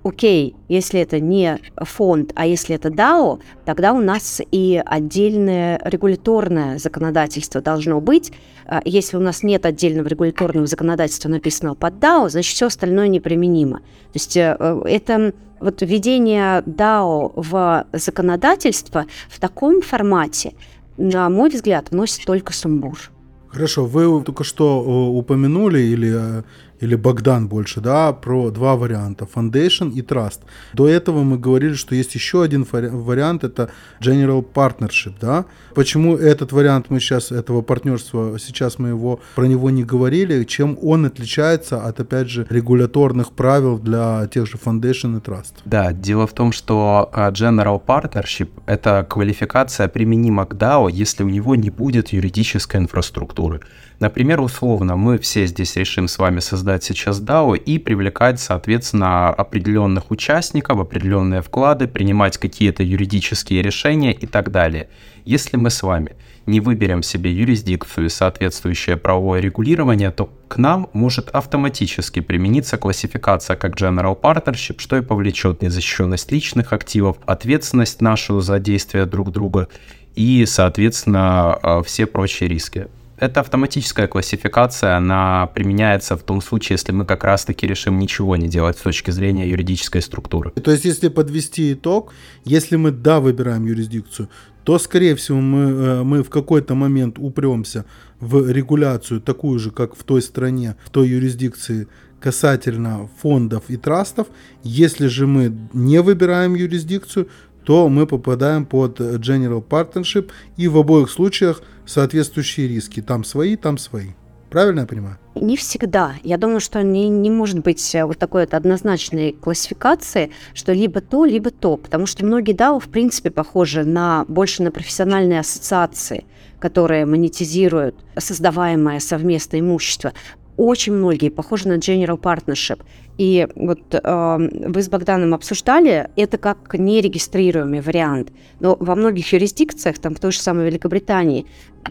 окей, 0.06 0.56
если 0.70 1.02
это 1.02 1.20
не 1.20 1.60
фонд, 1.78 2.32
а 2.36 2.46
если 2.46 2.76
это 2.76 2.90
DAO, 2.90 3.42
тогда 3.66 3.92
у 3.92 4.00
нас 4.00 4.40
и 4.52 4.82
отдельное 4.86 5.82
регуляторное 5.84 6.78
законодательство 6.78 7.60
должно 7.60 8.00
быть. 8.00 8.32
А 8.68 8.82
если 8.86 9.18
у 9.18 9.20
нас 9.20 9.42
нет 9.42 9.66
отдельного 9.66 10.08
регуляторного 10.08 10.68
законодательства, 10.68 11.30
написанного 11.30 11.74
под 11.74 11.96
DAO, 11.96 12.30
значит, 12.30 12.54
все 12.56 12.68
остальное 12.68 13.08
неприменимо. 13.08 13.80
То 13.80 14.14
есть 14.14 14.38
э, 14.38 14.56
это 14.86 15.34
вот 15.60 15.82
введение 15.82 16.62
DAO 16.62 17.34
в 17.36 17.88
законодательство 17.92 19.06
в 19.28 19.40
таком 19.40 19.82
формате, 19.82 20.54
на 20.98 21.30
мой 21.32 21.50
взгляд, 21.50 21.90
вносит 21.90 22.26
только 22.26 22.54
сумбур. 22.54 23.12
Хорошо, 23.48 23.86
вы 23.86 24.22
только 24.24 24.44
что 24.44 24.84
э, 24.84 25.18
упомянули 25.18 25.80
или 25.80 26.14
э, 26.14 26.44
или 26.80 26.96
Богдан 26.96 27.48
больше, 27.48 27.82
да, 27.82 28.14
про 28.14 28.52
два 28.52 28.76
варианта, 28.76 29.28
Foundation 29.34 29.92
и 29.94 30.02
Trust. 30.02 30.40
До 30.74 30.88
этого 30.88 31.24
мы 31.24 31.38
говорили, 31.38 31.74
что 31.74 31.96
есть 31.96 32.16
еще 32.16 32.44
один 32.44 32.66
вариант, 32.70 33.44
это 33.44 33.70
General 34.02 34.46
Partnership, 34.54 35.14
да. 35.20 35.46
Почему 35.74 36.16
этот 36.16 36.52
вариант 36.52 36.88
мы 36.90 37.00
сейчас, 37.00 37.32
этого 37.32 37.62
партнерства, 37.62 38.38
сейчас 38.40 38.80
мы 38.80 38.90
его, 38.90 39.20
про 39.36 39.46
него 39.46 39.70
не 39.70 39.84
говорили, 39.84 40.44
чем 40.44 40.78
он 40.82 41.06
отличается 41.06 41.84
от, 41.84 42.00
опять 42.00 42.30
же, 42.30 42.46
регуляторных 42.50 43.32
правил 43.32 43.80
для 43.80 44.28
тех 44.28 44.48
же 44.48 44.58
Foundation 44.58 45.18
и 45.18 45.20
Trust? 45.20 45.54
Да, 45.66 45.94
дело 45.94 46.28
в 46.28 46.34
том, 46.34 46.52
что 46.52 47.10
а, 47.14 47.32
General 47.32 47.82
Partnership— 47.84 48.50
это 48.66 49.06
квалификация 49.10 49.88
применима 49.88 50.46
к 50.46 50.54
DAO, 50.54 50.90
если 50.92 51.24
у 51.24 51.30
него 51.30 51.56
не 51.56 51.70
будет 51.70 52.10
юридической 52.10 52.78
инфраструктуры. 52.78 53.62
Например, 54.00 54.42
условно, 54.42 54.96
мы 54.96 55.18
все 55.18 55.46
здесь 55.46 55.76
решим 55.78 56.08
с 56.08 56.18
вами 56.18 56.40
создать 56.40 56.84
сейчас 56.84 57.22
DAO 57.22 57.58
и 57.58 57.80
привлекать, 57.80 58.40
соответственно, 58.40 59.30
определенных 59.30 60.12
участников, 60.12 60.80
определенные 60.80 61.42
вклады, 61.42 61.88
принимать 61.88 62.38
какие-то 62.38 62.84
юридические 62.84 63.62
решения 63.62 64.12
и 64.12 64.26
так 64.28 64.52
далее. 64.52 64.90
Если 65.24 65.56
мы 65.56 65.70
с 65.70 65.82
вами 65.82 66.16
не 66.46 66.60
выберем 66.60 67.02
себе 67.02 67.32
юрисдикцию 67.32 68.08
и 68.08 68.10
соответствующее 68.10 68.98
правовое 68.98 69.40
регулирование, 69.40 70.12
то 70.12 70.30
к 70.48 70.58
нам 70.58 70.90
может 70.94 71.30
автоматически 71.30 72.20
примениться 72.20 72.78
классификация 72.78 73.56
как 73.56 73.76
General 73.76 74.20
Partnership, 74.20 74.76
что 74.80 74.98
и 74.98 75.02
повлечет 75.02 75.62
незащищенность 75.62 76.32
личных 76.32 76.74
активов, 76.74 77.18
ответственность 77.26 78.02
нашу 78.02 78.42
за 78.42 78.60
действия 78.60 79.06
друг 79.06 79.32
друга 79.32 79.70
и, 80.16 80.46
соответственно, 80.46 81.58
э, 81.62 81.82
все 81.86 82.06
прочие 82.06 82.48
риски. 82.48 82.88
Это 83.18 83.40
автоматическая 83.40 84.08
классификация, 84.08 84.98
она 84.98 85.48
применяется 85.48 86.18
в 86.18 86.24
том 86.24 86.42
случае, 86.42 86.76
если 86.76 86.92
мы 86.92 87.06
как 87.06 87.24
раз-таки 87.24 87.66
решим 87.66 87.98
ничего 87.98 88.36
не 88.36 88.48
делать 88.48 88.78
с 88.78 88.82
точки 88.82 89.12
зрения 89.12 89.50
юридической 89.50 90.02
структуры. 90.02 90.52
То 90.52 90.72
есть, 90.72 90.86
если 90.86 91.08
подвести 91.08 91.74
итог, 91.74 92.14
если 92.44 92.76
мы 92.76 92.92
да 92.92 93.20
выбираем 93.20 93.66
юрисдикцию, 93.66 94.30
то, 94.66 94.80
скорее 94.80 95.16
всего, 95.16 95.40
мы, 95.40 95.60
э, 95.60 96.04
мы 96.04 96.24
в 96.24 96.30
какой-то 96.30 96.76
момент 96.76 97.20
упремся 97.20 97.86
в 98.20 98.52
регуляцию 98.52 99.22
такую 99.22 99.60
же, 99.60 99.72
как 99.72 99.96
в 99.96 100.04
той 100.04 100.22
стране, 100.22 100.76
в 100.86 100.90
той 100.90 101.08
юрисдикции 101.08 101.88
касательно 102.20 103.08
фондов 103.22 103.66
и 103.70 103.78
трастов. 103.78 104.28
Если 104.64 105.08
же 105.08 105.28
мы 105.28 105.56
не 105.74 106.02
выбираем 106.02 106.56
юрисдикцию, 106.56 107.28
то 107.66 107.90
мы 107.90 108.06
попадаем 108.08 108.66
под 108.66 109.00
General 109.00 109.64
Partnership 109.68 110.32
и 110.56 110.68
в 110.68 110.78
обоих 110.78 111.10
случаях 111.10 111.62
соответствующие 111.86 112.68
риски. 112.68 113.02
Там 113.02 113.24
свои, 113.24 113.56
там 113.56 113.78
свои. 113.78 114.10
Правильно 114.50 114.82
я 114.82 114.86
понимаю? 114.86 115.18
Не 115.36 115.58
всегда. 115.58 116.14
Я 116.24 116.38
думаю, 116.38 116.62
что 116.62 116.82
не, 116.82 117.10
не 117.10 117.30
может 117.30 117.60
быть 117.60 117.94
э, 117.94 118.06
вот 118.06 118.18
такой 118.20 118.44
вот 118.44 118.54
однозначной 118.54 119.34
классификации, 119.34 120.32
что 120.54 120.72
либо 120.72 121.02
то, 121.02 121.26
либо 121.26 121.52
то. 121.52 121.76
Потому 121.76 122.06
что 122.06 122.26
многие 122.26 122.56
DAO, 122.56 122.80
в 122.80 122.88
принципе, 122.88 123.32
похожи 123.32 123.84
на, 123.84 124.24
больше 124.30 124.64
на 124.64 124.72
профессиональные 124.72 125.42
ассоциации, 125.42 126.24
которые 126.60 127.06
монетизируют 127.06 127.96
создаваемое 128.18 129.00
совместное 129.00 129.60
имущество 129.60 130.14
очень 130.58 130.94
многие 130.94 131.30
похожи 131.30 131.68
на 131.68 131.78
General 131.78 132.20
Partnership. 132.20 132.82
И 133.18 133.48
вот 133.56 133.82
э, 133.92 134.38
вы 134.68 134.82
с 134.82 134.90
Богданом 134.90 135.34
обсуждали, 135.34 136.10
это 136.16 136.38
как 136.38 136.74
нерегистрируемый 136.74 137.82
вариант. 137.82 138.32
Но 138.60 138.76
во 138.80 138.96
многих 138.96 139.32
юрисдикциях, 139.34 140.00
там 140.00 140.16
в 140.16 140.20
той 140.20 140.32
же 140.32 140.40
самой 140.40 140.66
Великобритании, 140.66 141.46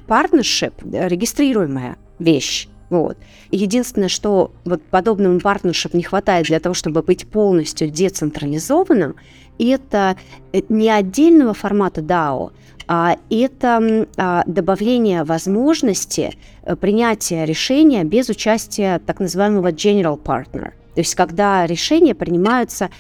partnership– 0.07 0.75
регистрируемая 1.09 1.97
вещь. 2.19 2.69
Вот. 2.91 3.17
Единственное, 3.51 4.09
что 4.09 4.53
вот 4.65 4.83
подобному 4.83 5.41
партнершип 5.41 5.95
не 5.95 6.03
хватает 6.03 6.47
для 6.47 6.61
того, 6.61 6.75
чтобы 6.75 7.03
быть 7.03 7.27
полностью 7.27 7.91
децентрализованным, 7.91 9.17
это 9.59 10.17
э, 10.53 10.61
не 10.69 10.91
отдельного 10.91 11.55
формата 11.55 12.01
DAO, 12.01 12.53
это 12.87 14.07
а, 14.17 14.43
добавление 14.47 15.25
возможности 15.25 16.35
э, 16.63 16.77
принятия 16.77 17.45
решения 17.45 18.05
без 18.05 18.29
участия 18.29 18.99
так 18.99 19.21
называемого 19.21 19.73
general 19.73 20.21
partner. 20.23 20.73
То 20.95 21.01
есть 21.01 21.15
когда 21.15 21.67
решения 21.67 22.15
принимаются 22.15 22.91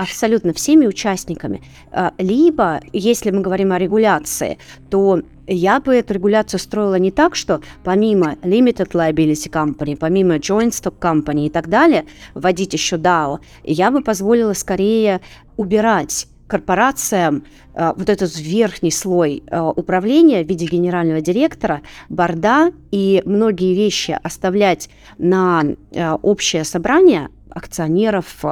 абсолютно 0.00 0.54
всеми 0.54 0.86
участниками. 0.86 1.62
А, 1.92 2.14
либо, 2.16 2.80
если 2.92 3.30
мы 3.30 3.42
говорим 3.42 3.72
о 3.72 3.78
регуляции, 3.78 4.56
то 4.88 5.20
я 5.46 5.80
бы 5.80 5.94
эту 5.94 6.14
регуляцию 6.14 6.58
строила 6.58 6.94
не 6.94 7.10
так, 7.10 7.34
что 7.34 7.60
помимо 7.84 8.36
Limited 8.42 8.92
Liability 8.92 9.50
Company, 9.50 9.96
помимо 9.96 10.36
Joint 10.36 10.70
Stock 10.70 10.98
Company 10.98 11.46
и 11.46 11.50
так 11.50 11.68
далее, 11.68 12.06
вводить 12.34 12.72
еще 12.72 12.96
DAO, 12.96 13.40
я 13.62 13.90
бы 13.90 14.00
позволила 14.00 14.54
скорее 14.54 15.20
убирать 15.58 16.28
корпорациям 16.50 17.44
э, 17.74 17.92
вот 17.96 18.08
этот 18.08 18.36
верхний 18.36 18.90
слой 18.90 19.42
э, 19.46 19.60
управления 19.60 20.44
в 20.44 20.48
виде 20.48 20.66
генерального 20.66 21.20
директора, 21.20 21.80
board 22.08 22.61
а 22.61 22.72
и 22.90 23.22
многие 23.24 23.74
вещи 23.74 24.18
оставлять 24.22 24.90
на 25.16 25.62
э, 25.92 26.12
общее 26.22 26.64
собрание 26.64 27.28
акционеров, 27.52 28.44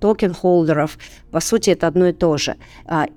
token-holder 0.00 0.78
ов, 0.78 0.98
по 1.30 1.38
сути, 1.38 1.68
это 1.68 1.86
одно 1.86 2.08
и 2.08 2.12
то 2.14 2.38
же. 2.38 2.56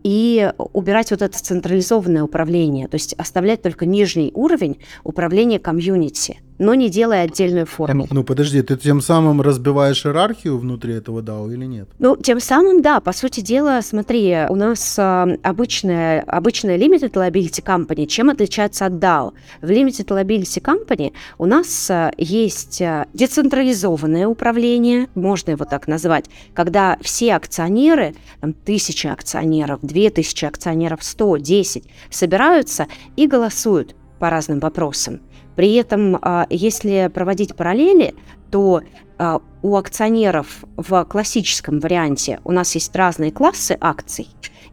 И 0.03 0.51
убирать 0.57 1.11
вот 1.11 1.21
это 1.21 1.41
централизованное 1.41 2.23
управление, 2.23 2.89
то 2.89 2.95
есть 2.95 3.13
оставлять 3.13 3.61
только 3.61 3.85
нижний 3.85 4.31
уровень 4.33 4.79
управления 5.05 5.57
комьюнити– 5.57 6.41
но 6.59 6.73
не 6.75 6.89
делая 6.89 7.23
отдельную 7.23 7.65
форму. 7.65 8.07
Ну, 8.11 8.23
подожди, 8.23 8.61
ты 8.61 8.77
тем 8.77 9.01
самым 9.01 9.41
разбиваешь 9.41 10.05
иерархию 10.05 10.57
внутри 10.57 10.93
этого 10.93 11.21
DAO 11.21 11.51
или 11.53 11.65
нет? 11.65 11.89
Ну, 11.99 12.15
тем 12.15 12.39
самым, 12.39 12.81
да. 12.81 12.99
По 12.99 13.13
сути 13.13 13.41
дела, 13.41 13.81
смотри, 13.81 14.45
у 14.49 14.55
нас 14.55 14.97
э, 14.97 15.37
обычная, 15.43 16.21
обычная 16.21 16.77
Limited 16.77 17.13
Liability 17.13 17.63
Company 17.63 18.05
чем 18.05 18.29
отличается 18.29 18.85
от 18.85 18.93
DAO? 18.93 19.33
В 19.61 19.69
Limited 19.69 20.07
Liability 20.07 20.61
Company 20.61 21.13
у 21.37 21.45
нас 21.45 21.89
э, 21.89 22.11
есть 22.17 22.81
э, 22.81 23.05
децентрализованное 23.13 24.27
управление, 24.27 25.07
можно 25.15 25.51
его 25.51 25.65
так 25.65 25.87
назвать, 25.87 26.25
когда 26.53 26.97
все 27.01 27.35
акционеры, 27.35 28.13
там, 28.39 28.53
тысячи 28.53 29.07
акционеров, 29.07 29.79
две 29.81 30.09
тысячи 30.09 30.45
акционеров, 30.45 31.03
сто, 31.03 31.37
десять, 31.37 31.85
собираются 32.09 32.87
и 33.15 33.27
голосуют 33.27 33.95
по 34.19 34.29
разным 34.29 34.59
вопросам. 34.59 35.21
При 35.55 35.75
этом, 35.75 36.17
а, 36.21 36.47
если 36.49 37.09
проводить 37.13 37.55
параллели, 37.55 38.15
то 38.49 38.81
а, 39.17 39.41
у 39.61 39.75
акционеров 39.75 40.63
в 40.77 41.03
классическом 41.05 41.79
варианте 41.79 42.39
у 42.43 42.51
нас 42.51 42.73
есть 42.75 42.95
разные 42.95 43.31
классы 43.31 43.77
акций, 43.79 44.27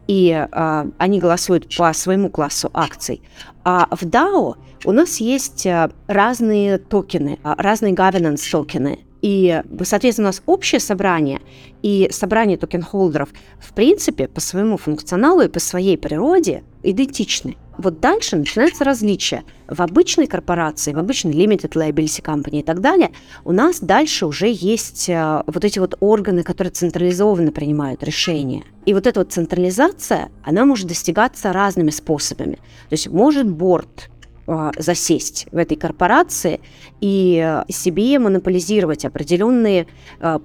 и 0.07 0.31
а, 0.31 0.87
они 0.97 1.19
голосуют 1.19 1.75
по 1.77 1.93
своему 1.93 2.29
классу 2.29 2.69
акций. 2.73 3.21
А 3.63 3.87
в 3.91 4.03
DAO 4.03 4.55
у 4.85 4.91
нас 4.91 5.17
есть 5.17 5.67
разные 6.07 6.77
токены, 6.77 7.39
разные 7.43 7.93
governance 7.93 8.49
токены. 8.49 8.99
И, 9.21 9.61
соответственно, 9.83 10.29
у 10.29 10.29
нас 10.29 10.41
общее 10.45 10.79
собрание 10.79 11.41
и 11.81 12.07
собрание 12.09 12.57
token-holder 12.57 13.13
ов, 13.13 13.27
в 13.59 13.73
принципе, 13.73 14.29
по 14.29 14.39
своему 14.39 14.77
функционалу 14.77 15.41
и 15.41 15.49
по 15.49 15.59
своей 15.59 15.97
природе 15.97 16.63
идентичны. 16.83 17.57
Вот 17.79 18.01
дальше 18.01 18.35
начинается 18.35 18.83
различие. 18.83 19.45
В 19.69 19.81
обычной 19.81 20.27
корпорации, 20.27 20.91
в 20.91 20.99
обычной 20.99 21.31
limited 21.31 21.71
liability 21.71 22.21
company 22.21 22.59
и 22.59 22.61
так 22.61 22.81
далее, 22.81 23.11
у 23.45 23.53
нас 23.53 23.79
дальше 23.79 24.25
уже 24.25 24.49
есть 24.51 25.07
э, 25.07 25.43
вот 25.47 25.63
эти 25.63 25.79
вот 25.79 25.95
органы, 26.01 26.43
которые 26.43 26.71
централизованно 26.71 27.53
принимают 27.53 28.03
решения. 28.03 28.65
И 28.85 28.93
вот 28.93 29.07
эта 29.07 29.21
вот 29.21 29.31
централизация, 29.31 30.29
она 30.43 30.65
может 30.65 30.87
достигаться 30.87 31.53
разными 31.53 31.89
способами. 31.89 32.55
То 32.55 32.93
есть 32.93 33.07
может 33.07 33.49
борт 33.49 34.09
э, 34.45 34.71
засесть 34.77 35.47
в 35.53 35.55
этой 35.55 35.77
корпорации 35.77 36.59
и 36.99 37.41
э, 37.41 37.71
себе 37.71 38.19
монополизировать 38.19 39.05
определенные 39.05 39.87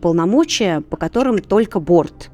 полномочия, 0.00 0.82
по 0.82 0.96
которым 0.96 1.40
только 1.40 1.80
борт. 1.80 2.30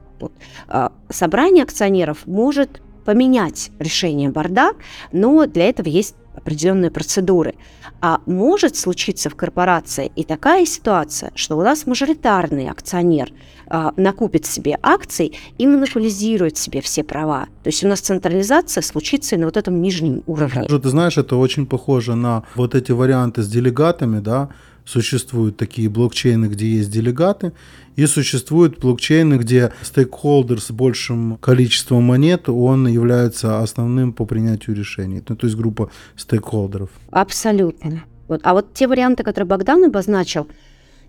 Собрание 1.09 1.65
акционеров 1.65 2.27
может 2.27 2.83
поменять 3.05 3.71
решение 3.79 4.31
борда, 4.31 4.73
но 5.13 5.47
для 5.47 5.69
этого 5.69 5.89
есть 5.89 6.15
определенные 6.35 6.91
процедуры. 6.91 7.55
А 8.01 8.21
может 8.25 8.77
случиться 8.77 9.29
в 9.29 9.35
корпорации 9.35 10.11
и 10.17 10.25
такая 10.25 10.65
ситуация, 10.65 11.33
что 11.35 11.59
у 11.59 11.63
нас 11.63 11.87
мажоритарный 11.87 12.71
акционер 12.71 13.31
а, 13.67 13.93
накупит 13.97 14.47
себе 14.47 14.79
акций 14.83 15.37
и 15.59 15.67
монополизирует 15.67 16.57
себе 16.57 16.81
все 16.81 17.05
права. 17.05 17.47
То 17.63 17.69
есть 17.69 17.85
у 17.85 17.89
нас 17.89 18.01
централизация 18.01 18.83
случится 18.83 19.37
и 19.37 19.39
на 19.39 19.45
вот 19.47 19.57
этом 19.57 19.83
нижнем 19.83 20.23
уровне. 20.27 20.67
Ты 20.67 20.89
знаешь, 20.89 21.19
это 21.19 21.37
очень 21.37 21.67
похоже 21.67 22.15
на 22.15 22.45
вот 22.55 22.75
эти 22.75 22.93
варианты 22.93 23.43
с 23.43 23.49
делегатами, 23.49 24.21
да, 24.21 24.49
существуют 24.91 25.57
такие 25.57 25.89
блокчейны, 25.89 26.47
где 26.47 26.67
есть 26.67 26.91
делегаты, 26.91 27.53
и 27.97 28.07
существуют 28.07 28.79
блокчейны, 28.79 29.35
где 29.35 29.73
стейкхолдер 29.83 30.61
с 30.61 30.71
большим 30.71 31.37
количеством 31.37 32.03
монет, 32.05 32.49
он 32.49 32.89
является 32.89 33.61
основным 33.61 34.13
по 34.13 34.25
принятию 34.25 34.75
решений. 34.75 35.23
Ну, 35.29 35.37
то 35.37 35.47
есть 35.47 35.57
группа 35.57 35.91
стейкхолдеров. 36.17 36.91
Абсолютно. 37.11 38.03
Вот. 38.27 38.41
А 38.43 38.53
вот 38.53 38.75
те 38.75 38.89
варианты, 38.89 39.23
которые 39.23 39.49
Богдан 39.49 39.85
обозначил, 39.85 40.49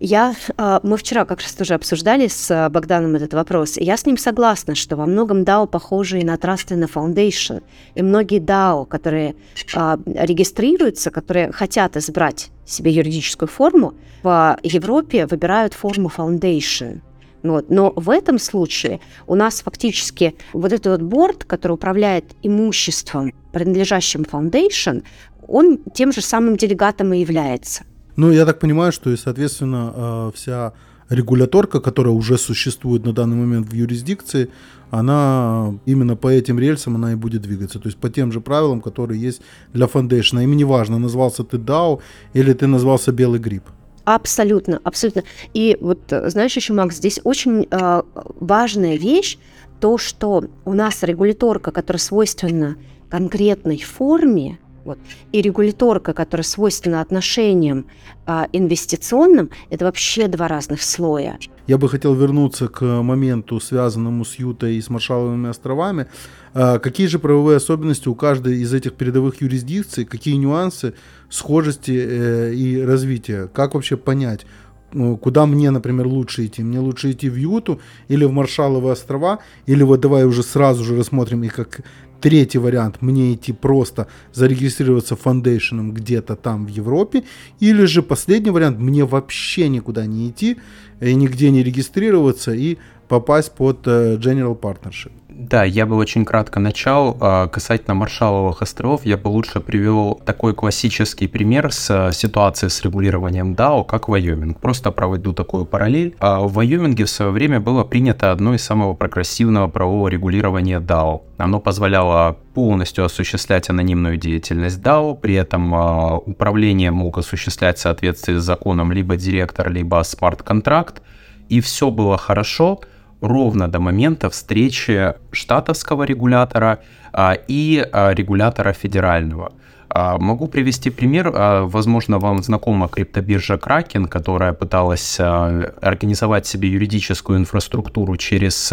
Я, 0.04 0.34
а, 0.56 0.80
мы 0.82 0.96
вчера 0.96 1.24
как 1.24 1.42
раз 1.42 1.52
тоже 1.52 1.74
обсуждали 1.74 2.26
с 2.26 2.50
а, 2.50 2.68
Богданом 2.68 3.14
этот 3.14 3.34
вопрос. 3.34 3.76
Я 3.76 3.96
с 3.96 4.04
ним 4.04 4.18
согласна, 4.18 4.74
что 4.74 4.96
во 4.96 5.06
многом 5.06 5.44
DAO 5.44 5.68
похожи 5.68 6.18
и 6.18 6.24
на 6.24 6.34
Trust 6.34 6.76
and 6.76 6.90
Foundation. 6.92 7.62
И 7.94 8.02
многие 8.02 8.40
DAO, 8.40 8.84
которые 8.84 9.36
а, 9.76 10.00
регистрируются, 10.04 11.12
которые 11.12 11.52
хотят 11.52 11.96
избрать 11.96 12.50
себе 12.66 12.90
юридическую 12.90 13.48
форму, 13.48 13.94
в 14.24 14.58
Европе 14.64 15.26
выбирают 15.26 15.72
форму 15.72 16.10
Foundation. 16.14 17.00
Вот. 17.44 17.70
Но 17.70 17.92
в 17.94 18.10
этом 18.10 18.40
случае 18.40 18.98
у 19.28 19.36
нас 19.36 19.60
фактически 19.60 20.34
вот 20.52 20.72
этот 20.72 20.98
вот 20.98 21.02
борт, 21.02 21.44
который 21.44 21.72
управляет 21.74 22.24
имуществом, 22.42 23.32
принадлежащим 23.52 24.22
Foundation, 24.22 25.04
он 25.46 25.78
тем 25.94 26.12
же 26.12 26.22
самым 26.22 26.56
делегатом 26.56 27.12
и 27.12 27.20
является. 27.20 27.84
Ну, 28.16 28.30
я 28.30 28.44
так 28.44 28.58
понимаю, 28.58 28.92
что 28.92 29.10
и, 29.10 29.16
соответственно, 29.16 29.92
э, 29.94 30.30
вся 30.34 30.72
регуляторка, 31.08 31.80
которая 31.80 32.12
уже 32.12 32.38
существует 32.38 33.04
на 33.04 33.12
данный 33.12 33.36
момент 33.36 33.68
в 33.68 33.74
юрисдикции, 33.74 34.48
она 34.90 35.74
именно 35.86 36.16
по 36.16 36.28
этим 36.28 36.58
рельсам 36.58 36.96
она 36.96 37.12
и 37.12 37.14
будет 37.14 37.42
двигаться. 37.42 37.78
То 37.78 37.88
есть 37.88 37.98
по 37.98 38.10
тем 38.10 38.32
же 38.32 38.40
правилам, 38.40 38.80
которые 38.80 39.20
есть 39.20 39.42
для 39.72 39.86
Foundation. 39.86 40.42
Им 40.42 40.56
не 40.56 40.64
важно, 40.64 40.98
назвался 40.98 41.44
ты 41.44 41.56
DAO 41.56 42.00
или 42.34 42.52
ты 42.52 42.66
назвался 42.66 43.12
Белый 43.12 43.40
гриб. 43.40 43.62
Абсолютно, 44.04 44.80
абсолютно. 44.84 45.22
И 45.54 45.78
вот, 45.80 46.00
знаешь, 46.08 46.56
еще, 46.56 46.72
Макс, 46.72 46.96
здесь 46.96 47.20
очень 47.24 47.68
э, 47.70 48.02
важная 48.40 48.96
вещь, 48.96 49.38
то, 49.80 49.96
что 49.98 50.44
у 50.64 50.74
нас 50.74 51.02
регуляторка, 51.02 51.70
которая 51.70 52.00
свойственна 52.00 52.76
конкретной 53.08 53.78
форме, 53.78 54.58
вот. 54.84 54.98
И 55.32 55.40
регуляторка, 55.40 56.12
которая 56.12 56.44
свойственна 56.44 57.00
отношениям 57.00 57.86
а, 58.26 58.48
инвестиционным, 58.52 59.50
это 59.70 59.84
вообще 59.84 60.28
два 60.28 60.48
разных 60.48 60.82
слоя. 60.82 61.38
Я 61.66 61.78
бы 61.78 61.88
хотел 61.88 62.14
вернуться 62.14 62.68
к 62.68 62.84
моменту, 62.84 63.60
связанному 63.60 64.24
с 64.24 64.34
Ютой 64.34 64.76
и 64.76 64.80
с 64.80 64.90
Маршаловыми 64.90 65.50
островами. 65.50 66.06
А, 66.54 66.78
какие 66.78 67.06
же 67.06 67.18
правовые 67.18 67.56
особенности 67.56 68.08
у 68.08 68.14
каждой 68.14 68.60
из 68.60 68.74
этих 68.74 68.94
передовых 68.94 69.40
юрисдикций, 69.40 70.04
какие 70.04 70.34
нюансы, 70.34 70.94
схожести 71.30 71.92
э, 71.92 72.54
и 72.54 72.82
развития? 72.82 73.48
Как 73.52 73.74
вообще 73.74 73.96
понять, 73.96 74.46
ну, 74.92 75.16
куда 75.16 75.46
мне, 75.46 75.70
например, 75.70 76.06
лучше 76.06 76.46
идти? 76.46 76.62
Мне 76.62 76.78
лучше 76.78 77.12
идти 77.12 77.30
в 77.30 77.36
Юту 77.36 77.80
или 78.08 78.24
в 78.24 78.32
Маршаловы 78.32 78.90
острова? 78.90 79.38
Или 79.66 79.82
вот 79.82 80.00
давай 80.00 80.24
уже 80.24 80.42
сразу 80.42 80.84
же 80.84 80.96
рассмотрим 80.96 81.42
их 81.44 81.54
как 81.54 81.80
Третий 82.22 82.58
вариант, 82.58 83.02
мне 83.02 83.34
идти 83.34 83.52
просто 83.52 84.06
зарегистрироваться 84.32 85.16
фондейшеном 85.16 85.92
где-то 85.92 86.36
там 86.36 86.66
в 86.66 86.68
Европе. 86.68 87.24
Или 87.58 87.84
же 87.84 88.00
последний 88.00 88.50
вариант, 88.50 88.78
мне 88.78 89.04
вообще 89.04 89.68
никуда 89.68 90.06
не 90.06 90.28
идти, 90.28 90.56
и 91.00 91.14
нигде 91.14 91.50
не 91.50 91.64
регистрироваться 91.64 92.52
и 92.52 92.78
попасть 93.08 93.52
под 93.52 93.88
э, 93.88 94.16
General 94.18 94.56
Partnership. 94.58 95.10
Да, 95.42 95.64
я 95.64 95.86
бы 95.86 95.96
очень 95.96 96.24
кратко 96.24 96.60
начал. 96.60 97.16
А, 97.20 97.48
касательно 97.48 97.94
Маршаловых 97.94 98.62
островов, 98.62 99.04
я 99.04 99.16
бы 99.16 99.26
лучше 99.28 99.58
привел 99.58 100.20
такой 100.24 100.54
классический 100.54 101.26
пример 101.26 101.72
с 101.72 101.90
э, 101.90 102.12
ситуацией 102.12 102.70
с 102.70 102.80
регулированием 102.82 103.54
DAO, 103.54 103.84
как 103.84 104.08
Вайоминг. 104.08 104.60
Просто 104.60 104.92
проведу 104.92 105.32
такую 105.32 105.64
параллель. 105.64 106.14
А, 106.20 106.40
в 106.40 106.52
Вайоминге 106.52 107.06
в 107.06 107.10
свое 107.10 107.32
время 107.32 107.58
было 107.58 107.82
принято 107.82 108.30
одно 108.30 108.54
из 108.54 108.62
самого 108.62 108.94
прогрессивного 108.94 109.66
правового 109.66 110.06
регулирования 110.06 110.78
DAO. 110.78 111.22
Оно 111.38 111.58
позволяло 111.58 112.36
полностью 112.54 113.04
осуществлять 113.04 113.68
анонимную 113.68 114.18
деятельность 114.18 114.80
DAO, 114.80 115.18
при 115.18 115.34
этом 115.34 115.74
а, 115.74 116.18
управление 116.18 116.92
мог 116.92 117.18
осуществлять 117.18 117.78
в 117.78 117.80
соответствии 117.80 118.36
с 118.36 118.44
законом 118.44 118.92
либо 118.92 119.16
директор, 119.16 119.68
либо 119.68 120.00
смарт-контракт, 120.04 121.02
и 121.48 121.60
все 121.60 121.90
было 121.90 122.16
хорошо, 122.16 122.80
ровно 123.22 123.68
до 123.68 123.78
момента 123.80 124.28
встречи 124.28 125.14
штатовского 125.30 126.02
регулятора 126.02 126.80
а, 127.12 127.36
и 127.48 127.86
а, 127.92 128.12
регулятора 128.12 128.72
федерального. 128.72 129.52
А, 129.88 130.18
могу 130.18 130.48
привести 130.48 130.90
пример. 130.90 131.30
Возможно, 131.30 132.18
вам 132.18 132.42
знакома 132.42 132.88
криптобиржа 132.88 133.54
Kraken, 133.54 134.08
которая 134.08 134.52
пыталась 134.52 135.20
организовать 135.20 136.46
себе 136.46 136.68
юридическую 136.68 137.38
инфраструктуру 137.38 138.16
через 138.16 138.72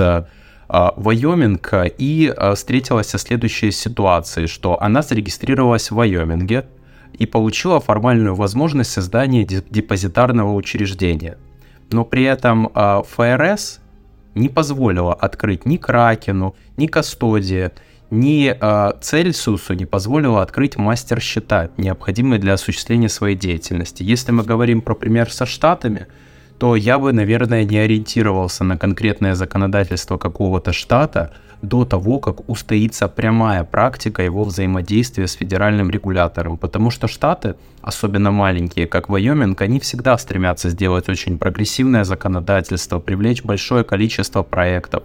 Вайоминг 0.67 1.73
и 1.97 2.33
встретилась 2.55 3.09
со 3.09 3.17
следующей 3.17 3.71
ситуацией, 3.71 4.47
что 4.47 4.81
она 4.81 5.01
зарегистрировалась 5.01 5.91
в 5.91 5.95
Вайоминге 5.95 6.65
и 7.13 7.25
получила 7.25 7.79
формальную 7.79 8.35
возможность 8.35 8.91
создания 8.91 9.43
депозитарного 9.43 10.53
учреждения. 10.53 11.37
Но 11.91 12.05
при 12.05 12.23
этом 12.23 12.69
ФРС 12.73 13.81
не 14.39 14.49
позволила 14.49 15.13
открыть 15.13 15.65
ни 15.65 15.77
Кракену, 15.77 16.55
ни 16.77 16.87
Кастодия, 16.87 17.71
ни 18.09 18.55
э, 18.59 18.93
Цельсиусу 19.01 19.73
не 19.73 19.85
позволила 19.85 20.41
открыть 20.41 20.77
мастер 20.77 21.19
счета, 21.19 21.69
необходимые 21.77 22.39
для 22.39 22.53
осуществления 22.53 23.09
своей 23.09 23.35
деятельности. 23.35 24.01
Если 24.01 24.31
мы 24.31 24.43
говорим 24.43 24.81
про 24.81 24.95
пример 24.95 25.31
со 25.31 25.45
Штатами, 25.45 26.07
то 26.59 26.75
я 26.75 26.99
бы, 26.99 27.13
наверное, 27.13 27.63
не 27.63 27.77
ориентировался 27.77 28.63
на 28.63 28.77
конкретное 28.77 29.33
законодательство 29.33 30.17
какого-то 30.17 30.73
штата, 30.73 31.31
до 31.61 31.85
того, 31.85 32.19
как 32.19 32.49
устоится 32.49 33.07
прямая 33.07 33.63
практика 33.63 34.23
его 34.23 34.43
взаимодействия 34.43 35.27
с 35.27 35.33
федеральным 35.33 35.89
регулятором. 35.89 36.57
Потому 36.57 36.89
что 36.89 37.07
штаты, 37.07 37.55
особенно 37.81 38.31
маленькие, 38.31 38.87
как 38.87 39.09
Вайоминг, 39.09 39.61
они 39.61 39.79
всегда 39.79 40.17
стремятся 40.17 40.69
сделать 40.69 41.09
очень 41.09 41.37
прогрессивное 41.37 42.03
законодательство, 42.03 42.99
привлечь 42.99 43.43
большое 43.43 43.83
количество 43.83 44.43
проектов, 44.43 45.03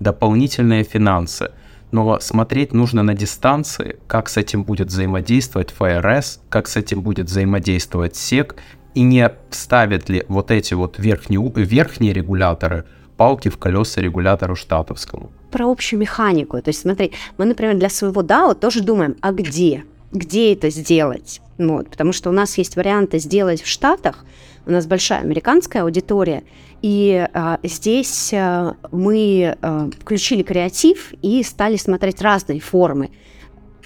дополнительные 0.00 0.84
финансы. 0.84 1.50
Но 1.90 2.18
смотреть 2.20 2.72
нужно 2.72 3.02
на 3.02 3.14
дистанции, 3.14 3.96
как 4.06 4.28
с 4.28 4.36
этим 4.36 4.64
будет 4.64 4.88
взаимодействовать 4.88 5.70
ФРС, 5.70 6.40
как 6.48 6.68
с 6.68 6.76
этим 6.76 7.02
будет 7.02 7.26
взаимодействовать 7.26 8.16
СЕК, 8.16 8.56
и 8.94 9.02
не 9.02 9.30
вставят 9.50 10.08
ли 10.08 10.24
вот 10.28 10.50
эти 10.50 10.74
вот 10.74 10.98
верхние, 10.98 11.40
верхние 11.54 12.12
регуляторы 12.12 12.84
палки 13.16 13.48
в 13.48 13.58
колеса 13.58 14.00
регулятору 14.00 14.56
штатовскому. 14.56 15.30
Про 15.50 15.70
общую 15.70 16.00
механику. 16.00 16.60
То 16.60 16.68
есть 16.68 16.80
смотри, 16.80 17.12
мы, 17.38 17.44
например, 17.44 17.76
для 17.76 17.88
своего 17.88 18.22
DAO 18.22 18.54
тоже 18.54 18.82
думаем, 18.82 19.16
а 19.20 19.32
где? 19.32 19.84
Где 20.12 20.52
это 20.52 20.70
сделать? 20.70 21.40
Вот, 21.58 21.88
потому 21.88 22.12
что 22.12 22.30
у 22.30 22.32
нас 22.32 22.58
есть 22.58 22.76
варианты 22.76 23.18
сделать 23.18 23.62
в 23.62 23.68
Штатах, 23.68 24.24
у 24.66 24.70
нас 24.70 24.86
большая 24.86 25.20
американская 25.20 25.82
аудитория, 25.82 26.42
и 26.82 27.26
а, 27.32 27.58
здесь 27.62 28.32
а, 28.34 28.74
мы 28.90 29.56
а, 29.60 29.90
включили 30.00 30.42
креатив 30.42 31.12
и 31.22 31.42
стали 31.42 31.76
смотреть 31.76 32.20
разные 32.22 32.60
формы. 32.60 33.10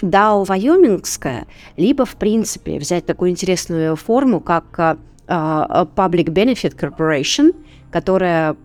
DAO 0.03 0.45
Вайомингская, 0.45 1.47
либо, 1.77 2.05
в 2.05 2.15
принципе, 2.15 2.79
взять 2.79 3.05
такую 3.05 3.31
интересную 3.31 3.95
форму, 3.95 4.39
как 4.39 4.97
а, 5.27 5.87
Public 5.95 6.25
Benefit 6.25 6.75
Corporation, 6.75 7.53
которая 7.91 8.55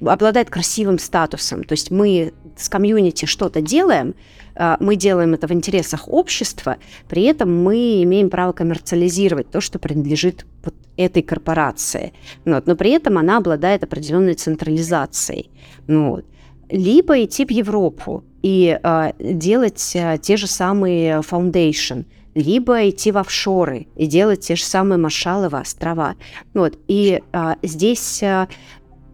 обладает 0.00 0.50
красивым 0.50 0.98
статусом. 0.98 1.64
То 1.64 1.72
есть 1.72 1.90
мы 1.90 2.32
с 2.56 2.68
комьюнити 2.68 3.24
что-то 3.26 3.60
делаем, 3.60 4.14
а, 4.54 4.76
мы 4.80 4.96
делаем 4.96 5.34
это 5.34 5.46
в 5.46 5.52
интересах 5.52 6.08
общества, 6.08 6.78
при 7.08 7.24
этом 7.24 7.62
мы 7.62 8.02
имеем 8.02 8.30
право 8.30 8.52
коммерциализировать 8.52 9.50
то, 9.50 9.60
что 9.60 9.78
принадлежит 9.78 10.46
вот 10.64 10.74
этой 10.96 11.22
корпорации. 11.22 12.12
Вот. 12.44 12.66
Но 12.66 12.76
при 12.76 12.90
этом 12.90 13.18
она 13.18 13.38
обладает 13.38 13.84
определенной 13.84 14.34
централизацией. 14.34 15.50
Вот. 15.86 16.24
Либо 16.70 17.22
идти 17.22 17.44
в 17.44 17.50
Европу 17.50 18.24
и 18.46 18.78
а, 18.80 19.12
делать 19.18 19.96
а, 19.96 20.18
те 20.18 20.36
же 20.36 20.46
самые 20.46 21.18
foundation, 21.18 22.04
либо 22.36 22.88
идти 22.88 23.10
в 23.10 23.18
офшоры 23.18 23.88
и 23.96 24.06
делать 24.06 24.42
те 24.46 24.54
же 24.54 24.62
самые 24.62 24.98
Маршалловы 24.98 25.58
острова. 25.58 26.14
Вот. 26.54 26.78
И 26.86 27.24
а, 27.32 27.56
здесь 27.62 28.22
а, 28.22 28.46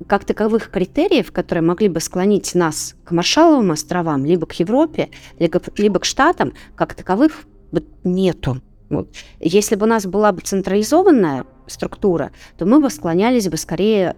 как 0.07 0.27
таковых 0.27 0.71
критериев, 0.71 1.33
которые 1.33 1.63
могли 1.63 1.89
бы 1.89 2.01
склонить 2.01 2.55
нас 2.55 2.95
к 3.05 3.13
Маршалловым 3.13 3.71
островам, 3.71 4.27
либо 4.27 4.45
к 4.45 4.53
Европе, 4.61 5.09
либо, 5.39 5.63
либо 5.79 5.99
к 6.01 6.05
Штатам, 6.05 6.53
как 6.77 6.93
таковых 6.93 7.45
нету. 8.05 8.61
Вот. 8.91 9.09
Если 9.41 9.77
бы 9.77 9.87
у 9.87 9.89
нас 9.89 10.05
была 10.05 10.33
бы 10.33 10.43
централизованная 10.43 11.47
структура, 11.69 12.33
то 12.59 12.67
мы 12.67 12.81
бы 12.81 12.91
склонялись 12.91 13.49
бы 13.49 13.57
скорее 13.57 14.15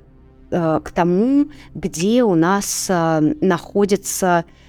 э, 0.51 0.81
к 0.83 0.91
тому, 0.91 1.51
где 1.73 2.25
у 2.25 2.35
нас 2.35 2.89
э, 2.91 3.21
находятся 3.41 4.45
э, 4.45 4.64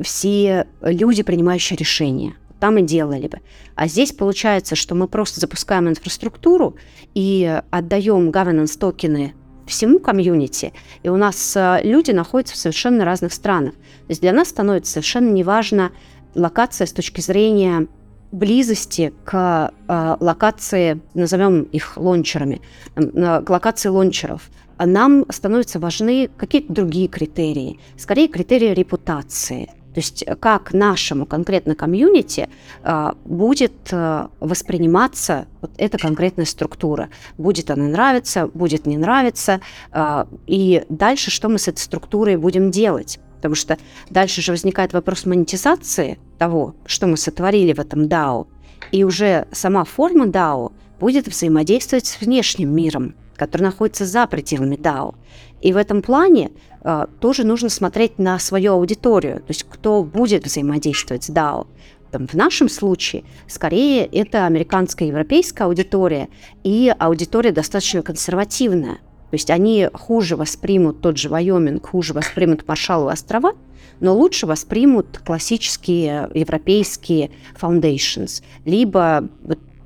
все 0.00 0.66
люди, 0.80 1.22
принимающие 1.22 1.76
решения. 1.76 2.34
Там 2.58 2.78
и 2.78 2.82
делали 2.82 3.28
бы. 3.28 3.40
А 3.74 3.86
здесь 3.86 4.12
получается, 4.12 4.74
что 4.74 4.94
мы 4.94 5.08
просто 5.08 5.40
запускаем 5.40 5.88
инфраструктуру 5.88 6.76
и 7.14 7.60
отдаем 7.70 8.30
governance 8.30 8.78
токены 8.78 9.34
всему 9.66 9.98
комьюнити, 9.98 10.72
и 11.02 11.08
у 11.08 11.16
нас 11.16 11.56
э, 11.56 11.80
люди 11.82 12.10
находятся 12.10 12.54
в 12.54 12.58
совершенно 12.58 13.04
разных 13.04 13.32
странах. 13.32 13.74
То 13.74 14.10
есть 14.10 14.20
для 14.20 14.32
нас 14.32 14.48
становится 14.48 14.92
совершенно 14.92 15.30
неважно 15.30 15.92
локация 16.34 16.86
с 16.86 16.92
точки 16.92 17.20
зрения 17.20 17.86
близости 18.32 19.12
к 19.24 19.72
э, 19.88 20.16
локации, 20.20 21.00
назовем 21.14 21.62
их 21.62 21.96
лончерами, 21.96 22.60
э, 22.96 23.42
к 23.42 23.48
локации 23.48 23.88
лончеров, 23.88 24.50
нам 24.78 25.24
становятся 25.30 25.78
важны 25.78 26.28
какие-то 26.36 26.72
другие 26.72 27.08
критерии, 27.08 27.78
скорее 27.96 28.28
критерии 28.28 28.74
репутации. 28.74 29.70
То 29.94 30.00
есть 30.00 30.24
как 30.40 30.72
нашему 30.72 31.24
конкретно 31.24 31.76
комьюнити 31.76 32.48
э, 32.82 33.12
будет 33.24 33.72
э, 33.92 34.26
восприниматься 34.40 35.46
вот 35.60 35.70
эта 35.78 35.98
конкретная 35.98 36.46
структура. 36.46 37.10
Будет 37.38 37.70
она 37.70 37.84
нравиться, 37.84 38.48
будет 38.48 38.86
не 38.86 38.96
нравиться. 38.96 39.60
Э, 39.92 40.24
и 40.48 40.84
дальше 40.88 41.30
что 41.30 41.48
мы 41.48 41.60
с 41.60 41.68
этой 41.68 41.78
структурой 41.78 42.36
будем 42.36 42.72
делать? 42.72 43.20
Потому 43.36 43.54
что 43.54 43.78
дальше 44.10 44.42
же 44.42 44.50
возникает 44.50 44.92
вопрос 44.92 45.26
монетизации 45.26 46.18
того, 46.38 46.74
что 46.86 47.06
мы 47.06 47.16
сотворили 47.16 47.72
в 47.72 47.78
этом 47.78 48.04
DAO. 48.04 48.48
И 48.90 49.04
уже 49.04 49.46
сама 49.52 49.84
форма 49.84 50.26
DAO 50.26 50.72
будет 50.98 51.28
взаимодействовать 51.28 52.06
с 52.06 52.20
внешним 52.20 52.74
миром, 52.74 53.14
который 53.36 53.62
находится 53.62 54.06
за 54.06 54.26
пределами 54.26 54.76
DAO. 54.76 55.14
И 55.60 55.72
в 55.72 55.76
этом 55.76 56.02
плане 56.02 56.50
э, 56.82 57.06
тоже 57.20 57.44
нужно 57.44 57.68
смотреть 57.68 58.18
на 58.18 58.38
свою 58.38 58.74
аудиторию, 58.74 59.36
то 59.36 59.48
есть 59.48 59.64
кто 59.64 60.02
будет 60.02 60.44
взаимодействовать 60.44 61.24
с 61.24 61.30
DAO. 61.30 61.66
В 62.12 62.34
нашем 62.34 62.68
случае, 62.68 63.24
скорее, 63.48 64.04
это 64.04 64.46
американская 64.46 65.08
европейская 65.08 65.64
аудитория 65.64 66.28
и 66.62 66.94
аудитория 66.96 67.50
достаточно 67.50 68.02
консервативная. 68.02 68.98
То 69.30 69.36
есть 69.36 69.50
они 69.50 69.88
хуже 69.92 70.36
воспримут 70.36 71.00
тот 71.00 71.18
же 71.18 71.28
Вайоминг, 71.28 71.88
хуже 71.88 72.12
воспримут 72.14 72.68
Маршалловы 72.68 73.10
острова, 73.10 73.54
но 73.98 74.14
лучше 74.14 74.46
воспримут 74.46 75.18
классические 75.24 76.30
европейские 76.34 77.30
foundations, 77.60 78.44
либо 78.64 79.28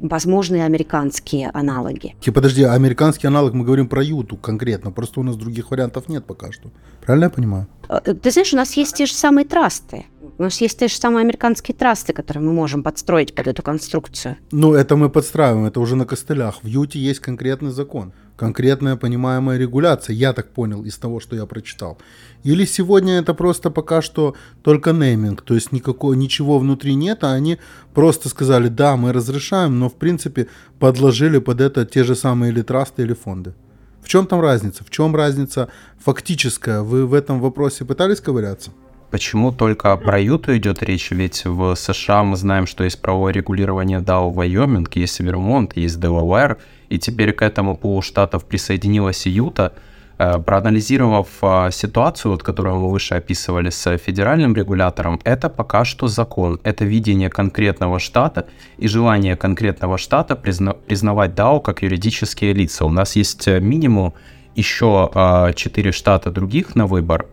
возможные 0.01 0.65
американские 0.65 1.51
аналоги. 1.53 2.15
Подожди, 2.33 2.63
а 2.63 2.75
американский 2.75 3.27
аналог 3.27 3.55
мы 3.55 3.65
говорим 3.65 3.89
про 3.89 4.03
Юту 4.03 4.37
конкретно, 4.37 4.93
просто 4.93 5.21
у 5.21 5.23
нас 5.23 5.37
других 5.37 5.71
вариантов 5.71 6.09
нет 6.09 6.25
пока 6.25 6.53
что. 6.53 6.71
Правильно 7.05 7.25
я 7.25 7.31
понимаю? 7.31 7.67
Э, 7.89 8.01
ты 8.01 8.31
знаешь, 8.31 8.53
у 8.53 8.57
нас 8.57 8.75
есть 8.75 8.97
те 8.97 9.07
же 9.07 9.13
самые 9.13 9.45
трасты. 9.45 10.07
У 10.39 10.43
нас 10.43 10.61
есть 10.61 10.79
те 10.79 10.89
же 10.89 10.95
самые 10.95 11.23
американские 11.23 11.75
трасты, 11.75 12.13
которые 12.13 12.45
мы 12.45 12.53
можем 12.53 12.83
подстроить 12.83 13.35
под 13.35 13.49
эту 13.49 13.63
конструкцию. 13.63 14.37
Ну, 14.53 14.75
это 14.75 14.95
мы 14.95 15.11
подстраиваем, 15.11 15.67
это 15.67 15.81
уже 15.81 15.97
на 15.97 16.07
костылях. 16.07 16.63
В 16.63 16.67
Юте 16.67 17.01
есть 17.01 17.21
конкретный 17.21 17.71
закон, 17.71 18.13
конкретная 18.39 18.97
понимаемая 18.97 19.59
регуляция, 19.59 20.15
я 20.15 20.33
так 20.33 20.53
понял 20.53 20.85
из 20.85 20.97
того, 20.97 21.21
что 21.21 21.37
я 21.37 21.45
прочитал. 21.45 21.99
Или 22.45 22.65
сегодня 22.65 23.19
это 23.19 23.35
просто 23.35 23.71
пока 23.71 24.01
что 24.01 24.37
только 24.63 24.93
нейминг, 24.93 25.43
то 25.43 25.55
есть 25.55 25.73
никакого, 25.73 26.15
ничего 26.15 26.59
внутри 26.59 26.95
нет, 26.95 27.25
а 27.25 27.33
они 27.33 27.59
просто 27.95 28.29
сказали, 28.29 28.69
да, 28.69 28.97
мы 28.97 29.13
разрешаем, 29.13 29.79
но 29.81 29.89
в 29.89 29.95
принципе 29.95 30.47
подложили 30.79 31.39
под 31.39 31.61
это 31.61 31.85
те 31.85 32.05
же 32.05 32.15
самые 32.15 32.53
или 32.53 32.63
трасты, 32.63 33.03
или 33.03 33.13
фонды. 33.13 33.55
В 34.03 34.09
чем 34.09 34.27
там 34.27 34.41
разница? 34.41 34.85
В 34.85 34.91
чем 34.91 35.17
разница 35.17 35.69
фактическая? 35.99 36.83
Вы 36.83 37.07
в 37.07 37.15
этом 37.15 37.41
вопросе 37.41 37.85
пытались 37.85 38.21
ковыряться? 38.21 38.71
Почему 39.11 39.53
только 39.53 39.97
про 39.97 40.21
Юту 40.21 40.55
идет 40.57 40.83
речь? 40.83 41.11
Ведь 41.11 41.47
в 41.47 41.75
США 41.75 42.25
мы 42.25 42.37
знаем, 42.37 42.67
что 42.67 42.85
есть 42.85 43.01
правовое 43.01 43.33
регулирование 43.33 44.01
DAO 44.01 44.31
Вайоминг, 44.31 44.97
есть 44.97 45.21
Вермонт, 45.21 45.77
есть 45.77 45.99
Делавэр, 45.99 46.59
и 46.91 46.99
теперь 46.99 47.33
к 47.33 47.41
этому 47.41 47.77
пулу 47.77 48.03
штатов 48.03 48.45
присоединилась 48.45 49.27
и 49.27 49.31
Юта. 49.31 49.73
Э, 50.19 50.39
проанализировав 50.39 51.29
э, 51.43 51.71
ситуацию, 51.71 52.33
вот, 52.33 52.43
которую 52.43 52.77
мы 52.77 52.91
выше 52.91 53.15
описывали 53.15 53.71
с 53.71 53.97
федеральным 53.99 54.55
регулятором, 54.55 55.21
это 55.25 55.49
пока 55.49 55.85
что 55.85 56.09
закон, 56.09 56.59
это 56.65 56.85
видение 56.85 57.31
конкретного 57.31 58.01
штата 58.01 58.47
и 58.79 58.89
желание 58.89 59.37
конкретного 59.37 59.97
штата 59.97 60.35
призна- 60.35 60.77
признавать 60.87 61.31
DAO 61.31 61.61
как 61.63 61.83
юридические 61.83 62.53
лица. 62.53 62.85
У 62.85 62.91
нас 62.91 63.17
есть 63.17 63.47
э, 63.47 63.61
минимум 63.61 64.13
еще 64.57 65.53
4 65.55 65.93
штата 65.93 66.33
других 66.33 66.75
на 66.75 66.87
выбор, 66.87 67.27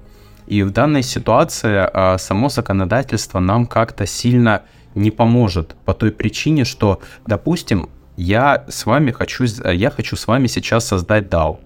и 0.47 0.63
в 0.63 0.71
данной 0.71 1.03
ситуации 1.03 1.89
а, 1.91 2.17
само 2.17 2.49
законодательство 2.49 3.39
нам 3.39 3.65
как-то 3.65 4.05
сильно 4.05 4.63
не 4.93 5.11
поможет 5.11 5.75
по 5.85 5.93
той 5.93 6.11
причине, 6.11 6.65
что, 6.65 7.01
допустим, 7.25 7.89
я 8.15 8.65
с 8.69 8.85
вами 8.85 9.11
хочу, 9.11 9.45
я 9.45 9.89
хочу 9.89 10.15
с 10.15 10.27
вами 10.27 10.47
сейчас 10.47 10.87
создать 10.87 11.25
DAO. 11.25 11.59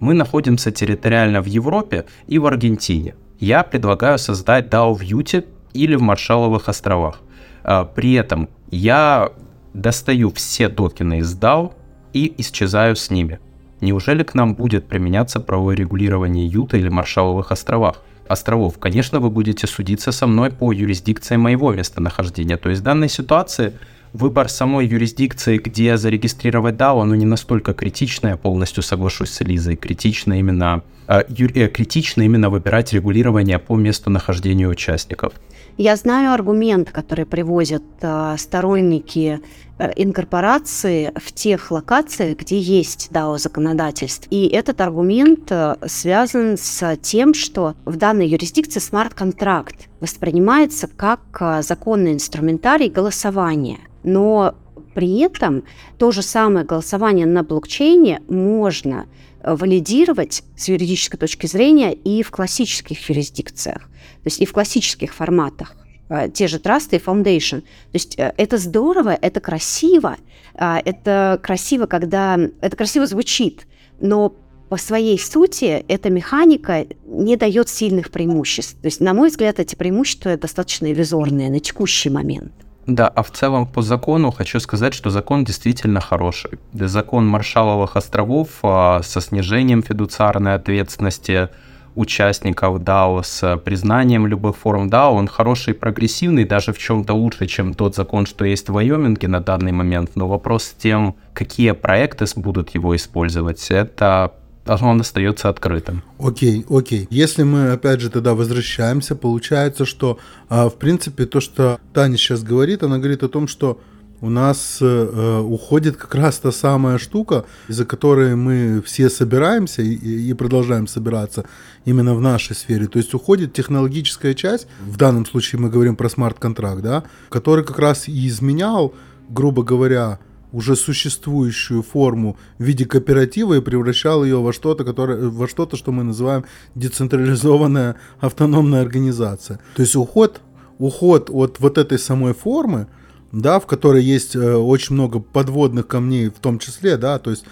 Мы 0.00 0.14
находимся 0.14 0.70
территориально 0.70 1.40
в 1.40 1.46
Европе 1.46 2.04
и 2.26 2.38
в 2.38 2.46
Аргентине. 2.46 3.14
Я 3.38 3.62
предлагаю 3.62 4.18
создать 4.18 4.66
DAO 4.66 4.94
в 4.94 5.00
Юте 5.00 5.44
или 5.72 5.94
в 5.94 6.02
Маршалловых 6.02 6.68
островах. 6.68 7.20
А, 7.62 7.84
при 7.84 8.14
этом 8.14 8.48
я 8.70 9.30
достаю 9.72 10.30
все 10.32 10.68
токены 10.68 11.18
из 11.18 11.38
DAO 11.38 11.72
и 12.12 12.34
исчезаю 12.38 12.96
с 12.96 13.10
ними. 13.10 13.38
Неужели 13.80 14.22
к 14.22 14.34
нам 14.34 14.54
будет 14.54 14.86
применяться 14.86 15.40
правовое 15.40 15.76
регулирование 15.76 16.46
Юта 16.46 16.76
или 16.76 16.88
Маршалловых 16.88 17.52
островах? 17.52 18.02
Островов, 18.28 18.78
конечно, 18.78 19.20
вы 19.20 19.30
будете 19.30 19.66
судиться 19.66 20.12
со 20.12 20.26
мной 20.26 20.50
по 20.50 20.72
юрисдикции 20.72 21.36
моего 21.36 21.72
местонахождения. 21.72 22.56
То 22.56 22.70
есть 22.70 22.80
в 22.80 22.84
данной 22.84 23.08
ситуации 23.08 23.72
выбор 24.12 24.48
самой 24.48 24.86
юрисдикции, 24.86 25.58
где 25.58 25.96
зарегистрировать 25.96 26.76
DAO, 26.76 27.04
ну 27.04 27.14
не 27.14 27.26
настолько 27.26 27.74
критично, 27.74 28.28
я 28.28 28.36
полностью 28.36 28.82
соглашусь 28.82 29.30
с 29.30 29.40
Лизой, 29.40 29.76
критично 29.76 30.38
именно, 30.38 30.82
э, 31.08 31.24
юри, 31.28 31.66
критично 31.66 32.22
именно 32.22 32.48
выбирать 32.48 32.92
регулирование 32.92 33.58
по 33.58 33.76
месту 33.76 34.10
нахождения 34.10 34.68
участников. 34.68 35.34
Я 35.76 35.96
знаю 35.96 36.32
аргумент, 36.32 36.92
который 36.92 37.26
привозят 37.26 37.82
э, 38.00 38.36
сторонники 38.38 39.40
э, 39.78 39.90
инкорпорации 39.96 41.12
в 41.16 41.32
тех 41.32 41.72
локациях, 41.72 42.38
где 42.38 42.60
есть 42.60 43.10
DAO 43.10 43.38
законодательство. 43.38 44.28
И 44.30 44.46
этот 44.46 44.80
аргумент 44.80 45.50
э, 45.50 45.74
связан 45.86 46.56
с 46.56 46.96
тем, 46.98 47.34
что 47.34 47.74
в 47.84 47.96
данной 47.96 48.28
юрисдикции 48.28 48.78
смарт-контракт 48.78 49.88
воспринимается 49.98 50.86
как 50.86 51.20
э, 51.40 51.62
законный 51.62 52.12
инструментарий 52.12 52.88
голосования. 52.88 53.80
Но 54.04 54.54
при 54.94 55.18
этом 55.18 55.64
то 55.98 56.12
же 56.12 56.22
самое 56.22 56.64
голосование 56.64 57.26
на 57.26 57.42
блокчейне 57.42 58.22
можно 58.28 59.06
валидировать 59.44 60.42
с 60.56 60.68
юридической 60.68 61.18
точки 61.18 61.46
зрения 61.46 61.92
и 61.92 62.22
в 62.22 62.30
классических 62.30 63.08
юрисдикциях, 63.08 63.82
то 63.82 64.26
есть 64.26 64.40
и 64.40 64.46
в 64.46 64.52
классических 64.52 65.14
форматах 65.14 65.76
э, 66.08 66.30
те 66.30 66.48
же 66.48 66.58
трасты 66.58 66.96
и 66.96 66.98
foundation. 66.98 67.60
То 67.60 67.94
есть 67.94 68.18
э, 68.18 68.32
это 68.36 68.56
здорово, 68.58 69.18
это 69.20 69.40
красиво, 69.40 70.16
а, 70.54 70.80
это 70.84 71.38
красиво, 71.42 71.86
когда 71.86 72.38
это 72.60 72.76
красиво 72.76 73.06
звучит, 73.06 73.66
но 74.00 74.34
по 74.68 74.76
своей 74.76 75.18
сути 75.18 75.84
эта 75.86 76.10
механика 76.10 76.86
не 77.04 77.36
дает 77.36 77.68
сильных 77.68 78.10
преимуществ. 78.10 78.80
То 78.80 78.86
есть, 78.86 79.00
на 79.00 79.14
мой 79.14 79.28
взгляд, 79.28 79.60
эти 79.60 79.74
преимущества 79.74 80.36
достаточно 80.36 80.90
иллюзорные 80.90 81.50
на 81.50 81.60
текущий 81.60 82.10
момент. 82.10 82.52
Да, 82.86 83.08
а 83.08 83.22
в 83.22 83.30
целом 83.30 83.66
по 83.66 83.82
закону 83.82 84.30
хочу 84.30 84.60
сказать, 84.60 84.94
что 84.94 85.10
закон 85.10 85.44
действительно 85.44 86.00
хороший. 86.00 86.58
Закон 86.72 87.26
Маршаловых 87.26 87.96
островов 87.96 88.48
а, 88.62 89.00
со 89.02 89.20
снижением 89.20 89.82
фидуциарной 89.82 90.54
ответственности 90.54 91.48
участников 91.94 92.80
DAO 92.80 93.22
с 93.22 93.56
признанием 93.58 94.26
любых 94.26 94.56
форм 94.56 94.88
DAO, 94.88 95.12
он 95.12 95.28
хороший 95.28 95.74
прогрессивный, 95.74 96.44
даже 96.44 96.72
в 96.72 96.78
чем-то 96.78 97.14
лучше, 97.14 97.46
чем 97.46 97.72
тот 97.72 97.94
закон, 97.94 98.26
что 98.26 98.44
есть 98.44 98.68
в 98.68 98.72
Вайоминге 98.72 99.28
на 99.28 99.40
данный 99.40 99.72
момент. 99.72 100.10
Но 100.16 100.26
вопрос 100.28 100.64
с 100.64 100.72
тем, 100.72 101.14
какие 101.32 101.70
проекты 101.70 102.26
будут 102.36 102.74
его 102.74 102.94
использовать, 102.96 103.70
это 103.70 104.32
он 104.66 105.00
остается 105.00 105.48
открытым. 105.48 106.02
Окей, 106.18 106.64
окей. 106.68 107.06
Если 107.10 107.42
мы 107.42 107.72
опять 107.72 108.00
же 108.00 108.10
тогда 108.10 108.34
возвращаемся, 108.34 109.14
получается, 109.14 109.84
что 109.84 110.18
а, 110.48 110.68
в 110.68 110.76
принципе 110.76 111.26
то, 111.26 111.40
что 111.40 111.78
Таня 111.92 112.16
сейчас 112.16 112.42
говорит, 112.42 112.82
она 112.82 112.98
говорит 112.98 113.22
о 113.22 113.28
том, 113.28 113.46
что 113.46 113.80
у 114.20 114.30
нас 114.30 114.78
э, 114.80 114.86
э 114.86 115.40
уходит 115.40 115.96
как 115.96 116.14
раз 116.14 116.38
та 116.38 116.50
самая 116.50 116.96
штука, 116.98 117.44
из-за 117.68 117.84
которой 117.84 118.36
мы 118.36 118.80
все 118.80 119.10
собираемся 119.10 119.82
и, 119.82 119.94
и 120.30 120.32
продолжаем 120.32 120.86
собираться 120.86 121.44
именно 121.84 122.14
в 122.14 122.20
нашей 122.22 122.56
сфере. 122.56 122.86
То 122.86 122.98
есть 122.98 123.12
уходит 123.12 123.52
технологическая 123.52 124.32
часть, 124.32 124.66
в 124.80 124.96
данном 124.96 125.26
случае 125.26 125.60
мы 125.60 125.68
говорим 125.68 125.94
про 125.94 126.08
смарт-контракт, 126.08 126.80
да, 126.80 127.04
который 127.28 127.64
как 127.64 127.78
раз 127.78 128.08
и 128.08 128.26
изменял, 128.26 128.94
грубо 129.28 129.62
говоря, 129.62 130.18
уже 130.54 130.76
существующую 130.76 131.82
форму 131.82 132.36
в 132.58 132.62
виде 132.62 132.84
кооператива 132.84 133.54
и 133.54 133.60
превращал 133.60 134.24
ее 134.24 134.40
во 134.40 134.52
что-то, 134.52 134.84
которое, 134.84 135.28
во 135.28 135.48
что-то, 135.48 135.76
что 135.76 135.90
мы 135.90 136.04
называем 136.04 136.44
децентрализованная 136.76 137.96
автономная 138.20 138.82
организация. 138.82 139.58
То 139.74 139.82
есть 139.82 139.96
уход, 139.96 140.40
уход 140.78 141.28
от 141.32 141.58
вот 141.58 141.76
этой 141.76 141.98
самой 141.98 142.34
формы, 142.34 142.86
да, 143.32 143.58
в 143.58 143.66
которой 143.66 144.04
есть 144.04 144.36
э, 144.36 144.54
очень 144.54 144.94
много 144.94 145.18
подводных 145.18 145.88
камней 145.88 146.28
в 146.28 146.38
том 146.38 146.60
числе, 146.60 146.96
да, 146.96 147.18
то 147.18 147.30
есть 147.30 147.44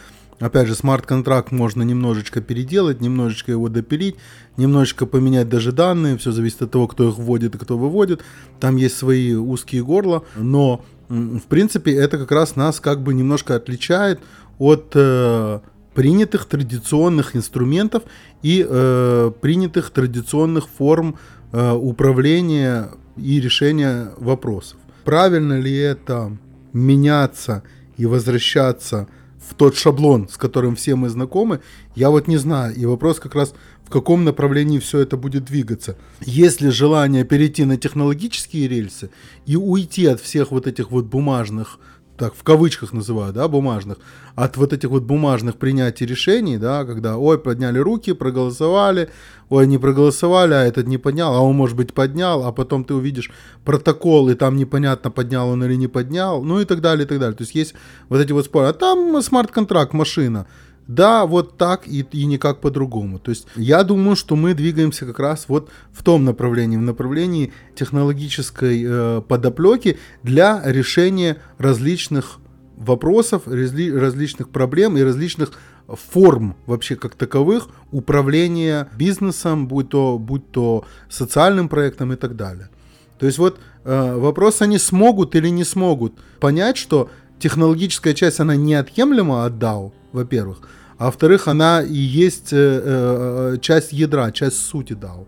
Опять 0.42 0.66
же, 0.66 0.74
смарт-контракт 0.74 1.52
можно 1.52 1.84
немножечко 1.84 2.40
переделать, 2.40 3.00
немножечко 3.00 3.52
его 3.52 3.68
допилить, 3.68 4.16
немножечко 4.56 5.06
поменять 5.06 5.48
даже 5.48 5.70
данные, 5.70 6.18
все 6.18 6.32
зависит 6.32 6.62
от 6.62 6.72
того, 6.72 6.88
кто 6.88 7.08
их 7.10 7.16
вводит 7.16 7.54
и 7.54 7.58
кто 7.58 7.78
выводит. 7.78 8.24
Там 8.58 8.74
есть 8.74 8.96
свои 8.96 9.34
узкие 9.34 9.84
горла, 9.84 10.24
но 10.34 10.84
в 11.12 11.46
принципе, 11.48 11.94
это 11.94 12.16
как 12.16 12.33
раз 12.33 12.57
нас 12.57 12.81
как 12.81 13.03
бы 13.03 13.12
немножко 13.12 13.55
отличает 13.55 14.20
от 14.59 14.92
э, 14.94 15.61
принятых 15.94 16.46
традиционных 16.46 17.37
инструментов 17.37 18.05
и 18.42 18.64
э, 18.66 19.31
принятых 19.40 19.90
традиционных 19.90 20.68
форм 20.68 21.18
э, 21.53 21.72
управления 21.72 22.88
и 23.16 23.40
решения 23.40 24.12
вопросов. 24.16 24.79
Правильно 25.05 25.61
ли 25.61 25.77
это 25.77 26.37
меняться 26.72 27.62
и 27.98 28.07
возвращаться 28.07 29.07
в 29.46 29.55
тот 29.55 29.77
шаблон, 29.77 30.29
с 30.31 30.38
которым 30.38 30.77
все 30.77 30.94
мы 30.94 31.11
знакомы, 31.11 31.61
я 31.94 32.09
вот 32.09 32.27
не 32.27 32.38
знаю. 32.38 32.75
И 32.75 32.87
вопрос 32.87 33.20
как 33.20 33.35
раз, 33.35 33.53
каком 33.92 34.24
направлении 34.24 34.78
все 34.78 35.00
это 35.00 35.16
будет 35.16 35.44
двигаться. 35.44 35.96
Есть 36.20 36.61
ли 36.61 36.70
желание 36.70 37.24
перейти 37.24 37.64
на 37.64 37.76
технологические 37.76 38.66
рельсы 38.66 39.11
и 39.46 39.57
уйти 39.57 40.07
от 40.07 40.20
всех 40.20 40.50
вот 40.50 40.66
этих 40.66 40.90
вот 40.90 41.05
бумажных 41.05 41.78
так 42.18 42.35
в 42.37 42.44
кавычках 42.44 42.92
называю, 42.92 43.33
да, 43.33 43.48
бумажных, 43.48 43.98
от 44.37 44.57
вот 44.57 44.72
этих 44.72 44.90
вот 44.90 45.02
бумажных 45.02 45.57
принятий 45.57 46.07
решений, 46.07 46.57
да, 46.57 46.85
когда, 46.85 47.16
ой, 47.16 47.37
подняли 47.37 47.78
руки, 47.81 48.12
проголосовали, 48.12 49.09
ой, 49.48 49.66
не 49.66 49.78
проголосовали, 49.78 50.55
а 50.55 50.62
этот 50.62 50.87
не 50.87 50.98
поднял, 50.98 51.35
а 51.35 51.40
он, 51.40 51.57
может 51.57 51.76
быть, 51.76 51.92
поднял, 51.92 52.44
а 52.44 52.52
потом 52.52 52.85
ты 52.85 52.94
увидишь 52.94 53.33
протокол, 53.64 54.28
и 54.28 54.35
там 54.35 54.57
непонятно, 54.57 55.11
поднял 55.11 55.48
он 55.48 55.64
или 55.64 55.74
не 55.74 55.88
поднял, 55.88 56.44
ну 56.44 56.61
и 56.61 56.64
так 56.64 56.81
далее, 56.81 57.07
и 57.07 57.09
так 57.09 57.18
далее. 57.18 57.37
То 57.37 57.42
есть 57.42 57.57
есть 57.57 57.74
вот 58.09 58.20
эти 58.20 58.31
вот 58.31 58.44
споры. 58.44 58.68
А 58.68 58.72
там 58.72 59.20
смарт-контракт, 59.20 59.92
машина. 59.92 60.46
Да, 60.88 61.26
вот 61.26 61.56
так 61.56 61.86
и, 61.86 62.04
и 62.12 62.24
никак 62.26 62.60
по-другому. 62.60 63.18
То 63.18 63.30
есть 63.30 63.46
я 63.54 63.84
думаю, 63.84 64.16
что 64.16 64.36
мы 64.36 64.54
двигаемся 64.54 65.06
как 65.06 65.18
раз 65.18 65.44
вот 65.48 65.70
в 65.92 66.02
том 66.02 66.24
направлении, 66.24 66.76
в 66.76 66.82
направлении 66.82 67.52
технологической 67.74 68.84
э, 68.84 69.22
подоплеки 69.26 69.98
для 70.22 70.60
решения 70.64 71.38
различных 71.58 72.38
вопросов, 72.76 73.42
разли, 73.46 73.92
различных 73.92 74.48
проблем 74.48 74.96
и 74.96 75.02
различных 75.02 75.52
форм 75.86 76.56
вообще 76.66 76.96
как 76.96 77.14
таковых 77.14 77.68
управления 77.90 78.88
бизнесом, 78.96 79.68
будь 79.68 79.90
то, 79.90 80.18
будь 80.18 80.50
то 80.50 80.84
социальным 81.08 81.68
проектом 81.68 82.12
и 82.12 82.16
так 82.16 82.36
далее. 82.36 82.70
То 83.18 83.26
есть 83.26 83.38
вот 83.38 83.60
э, 83.84 84.14
вопрос, 84.16 84.62
они 84.62 84.78
смогут 84.78 85.36
или 85.36 85.48
не 85.48 85.64
смогут 85.64 86.14
понять, 86.40 86.76
что 86.76 87.08
технологическая 87.38 88.14
часть, 88.14 88.40
она 88.40 88.56
неотъемлема 88.56 89.44
от 89.44 89.54
DAO, 89.54 89.92
во-первых, 90.12 90.62
а 90.98 91.07
во-вторых, 91.07 91.48
она 91.48 91.83
и 91.83 91.94
есть 91.94 92.53
э, 92.53 92.57
э, 92.57 93.57
часть 93.61 93.92
ядра, 93.92 94.31
часть 94.31 94.59
сути 94.59 94.92
DAO. 94.92 95.27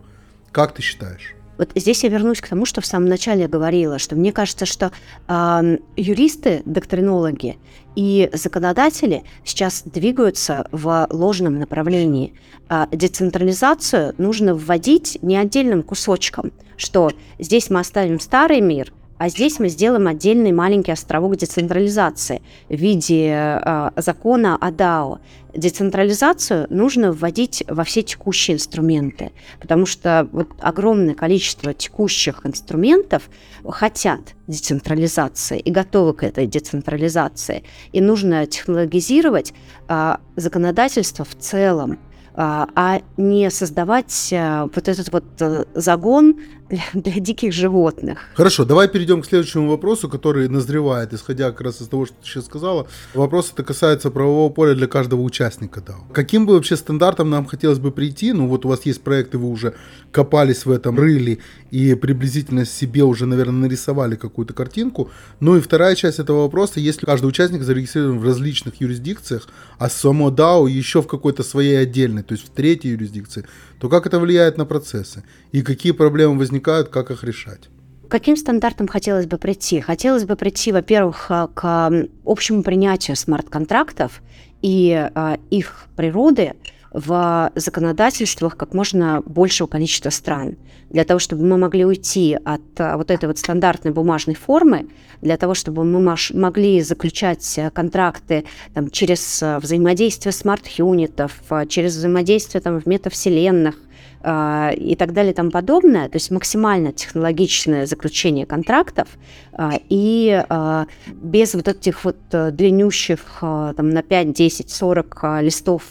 Как 0.52 0.72
ты 0.72 0.82
считаешь? 0.82 1.34
Вот 1.58 1.70
здесь 1.74 2.02
я 2.02 2.10
вернусь 2.10 2.40
к 2.40 2.48
тому, 2.48 2.66
что 2.66 2.80
в 2.80 2.86
самом 2.86 3.08
начале 3.08 3.46
говорила, 3.46 3.98
что 3.98 4.16
мне 4.16 4.32
кажется, 4.32 4.66
что 4.66 4.92
э, 5.28 5.78
юристы, 5.96 6.62
доктринологи 6.64 7.58
и 7.96 8.28
законодатели 8.32 9.24
сейчас 9.44 9.82
двигаются 9.84 10.68
в 10.72 11.06
ложном 11.10 11.58
направлении. 11.58 12.34
Э, 12.68 12.86
децентрализацию 12.90 14.14
нужно 14.18 14.54
вводить 14.54 15.18
не 15.22 15.36
отдельным 15.36 15.82
кусочком, 15.82 16.52
что 16.76 17.10
здесь 17.38 17.70
мы 17.70 17.80
оставим 17.80 18.20
старый 18.20 18.60
мир– 18.60 18.92
а 19.24 19.30
здесь 19.30 19.58
мы 19.58 19.70
сделаем 19.70 20.06
отдельный 20.06 20.52
маленький 20.52 20.92
островок 20.92 21.36
децентрализации 21.36 22.42
в 22.68 22.74
виде 22.74 23.30
э, 23.32 23.90
закона 23.96 24.58
о 24.60 24.70
DAO. 24.70 25.18
Децентрализацию 25.54 26.66
нужно 26.68 27.10
вводить 27.10 27.64
во 27.66 27.84
все 27.84 28.02
текущие 28.02 28.56
инструменты, 28.56 29.32
потому 29.62 29.86
что 29.86 30.28
вот 30.30 30.48
огромное 30.60 31.14
количество 31.14 31.72
текущих 31.72 32.44
инструментов 32.44 33.30
хотят 33.66 34.34
децентрализации 34.46 35.58
и 35.58 35.70
готовы 35.70 36.12
к 36.12 36.22
этой 36.22 36.46
децентрализации. 36.46 37.64
И 37.92 38.02
нужно 38.02 38.44
технологизировать 38.44 39.54
э, 39.88 40.16
законодательство 40.36 41.24
в 41.24 41.34
целом 41.34 41.98
а, 42.36 42.68
а 42.74 43.00
не 43.16 43.48
создавать 43.48 44.32
э, 44.32 44.68
вот 44.74 44.88
этот 44.88 45.12
вот 45.12 45.24
э, 45.38 45.64
загон 45.74 46.40
для, 46.68 46.82
для 46.94 47.20
диких 47.20 47.52
животных. 47.52 48.18
Хорошо, 48.34 48.64
давай 48.64 48.88
перейдем 48.88 49.22
к 49.22 49.26
следующему 49.26 49.68
вопросу, 49.68 50.08
который 50.08 50.48
назревает, 50.48 51.12
исходя 51.12 51.50
как 51.50 51.60
раз 51.60 51.80
из 51.80 51.88
того, 51.88 52.06
что 52.06 52.14
ты 52.22 52.28
сейчас 52.28 52.46
сказала. 52.46 52.86
Вопрос 53.14 53.52
это 53.52 53.62
касается 53.62 54.10
правового 54.10 54.52
поля 54.52 54.74
для 54.74 54.86
каждого 54.86 55.20
участника 55.20 55.80
DAO. 55.80 56.12
Каким 56.12 56.46
бы 56.46 56.54
вообще 56.54 56.76
стандартом 56.76 57.30
нам 57.30 57.46
хотелось 57.46 57.78
бы 57.78 57.90
прийти? 57.90 58.32
Ну 58.32 58.48
вот 58.48 58.64
у 58.64 58.68
вас 58.68 58.86
есть 58.86 59.02
проекты, 59.02 59.38
вы 59.38 59.48
уже 59.48 59.74
копались 60.10 60.64
в 60.64 60.70
этом, 60.70 60.98
рыли 60.98 61.40
и 61.70 61.94
приблизительно 61.94 62.64
себе 62.64 63.02
уже, 63.02 63.26
наверное, 63.26 63.68
нарисовали 63.68 64.16
какую-то 64.16 64.54
картинку. 64.54 65.10
Ну 65.40 65.56
и 65.56 65.60
вторая 65.60 65.94
часть 65.94 66.18
этого 66.18 66.42
вопроса, 66.42 66.80
если 66.80 67.04
каждый 67.06 67.26
участник 67.26 67.62
зарегистрирован 67.62 68.18
в 68.18 68.24
различных 68.24 68.80
юрисдикциях, 68.80 69.48
а 69.78 69.90
само 69.90 70.30
DAO 70.30 70.70
еще 70.70 71.02
в 71.02 71.06
какой-то 71.06 71.42
своей 71.42 71.76
отдельной, 71.76 72.22
то 72.22 72.32
есть 72.32 72.46
в 72.46 72.50
третьей 72.50 72.92
юрисдикции, 72.92 73.44
то 73.78 73.88
как 73.88 74.06
это 74.06 74.18
влияет 74.18 74.56
на 74.56 74.64
процессы? 74.64 75.24
И 75.52 75.62
какие 75.62 75.92
проблемы 75.92 76.38
возникают, 76.38 76.53
как 76.60 77.10
их 77.10 77.24
решать? 77.24 77.68
каким 78.14 78.36
стандартам 78.36 78.86
хотелось 78.86 79.26
бы 79.26 79.38
прийти? 79.38 79.80
Хотелось 79.80 80.24
бы 80.24 80.36
прийти, 80.36 80.70
во-первых, 80.70 81.26
э, 81.30 81.48
к 81.52 82.06
общему 82.24 82.62
принятию 82.62 83.16
смарт-контрактов 83.16 84.22
и 84.62 85.10
а, 85.14 85.36
их 85.50 85.86
природы 85.96 86.54
в 86.94 87.50
законодательствах 87.56 88.56
как 88.56 88.72
можно 88.72 89.20
большего 89.26 89.66
количества 89.66 90.10
стран, 90.10 90.56
для 90.90 91.04
того, 91.04 91.18
чтобы 91.18 91.44
мы 91.44 91.58
могли 91.58 91.84
уйти 91.84 92.38
от 92.44 92.62
а, 92.78 92.96
вот 92.96 93.10
этой 93.10 93.26
вот 93.26 93.36
стандартной 93.36 93.90
бумажной 93.90 94.36
формы, 94.36 94.86
для 95.20 95.36
того, 95.36 95.54
чтобы 95.54 95.84
мы 95.84 96.16
могли 96.34 96.80
заключать 96.82 97.58
э, 97.58 97.70
контракты 97.70 98.44
там, 98.74 98.90
через 98.90 99.42
э, 99.42 99.58
взаимодействие 99.58 100.32
смарт-юнитов, 100.32 101.32
э, 101.50 101.66
через 101.66 101.96
взаимодействие 101.96 102.60
там, 102.60 102.80
в 102.80 102.86
метавселенных, 102.86 103.76
и 104.24 104.96
так 104.96 105.12
далее 105.12 105.32
и 105.32 105.34
тому 105.34 105.50
подобное, 105.50 106.08
то 106.08 106.16
есть 106.16 106.30
максимально 106.30 106.92
технологичное 106.92 107.84
заключение 107.84 108.46
контрактов 108.46 109.08
а, 109.52 109.72
и 109.88 110.44
а, 110.48 110.86
без 111.06 111.54
вот 111.54 111.68
этих 111.68 112.04
вот 112.04 112.16
э, 112.32 112.50
длиннющих 112.50 113.20
там, 113.40 113.90
на 113.90 114.02
5, 114.02 114.32
10, 114.32 114.70
40 114.70 115.24
листов 115.42 115.82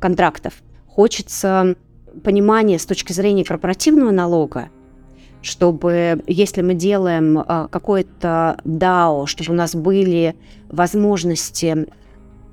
контрактов. 0.00 0.54
Хочется 0.86 1.76
понимания 2.24 2.78
с 2.78 2.86
точки 2.86 3.12
зрения 3.12 3.44
корпоративного 3.44 4.10
налога, 4.10 4.70
чтобы 5.40 6.22
если 6.26 6.62
мы 6.62 6.74
делаем 6.74 7.44
какое-то 7.70 8.58
DAO, 8.64 9.26
чтобы 9.26 9.52
у 9.52 9.56
нас 9.56 9.74
были 9.74 10.34
возможности 10.68 11.86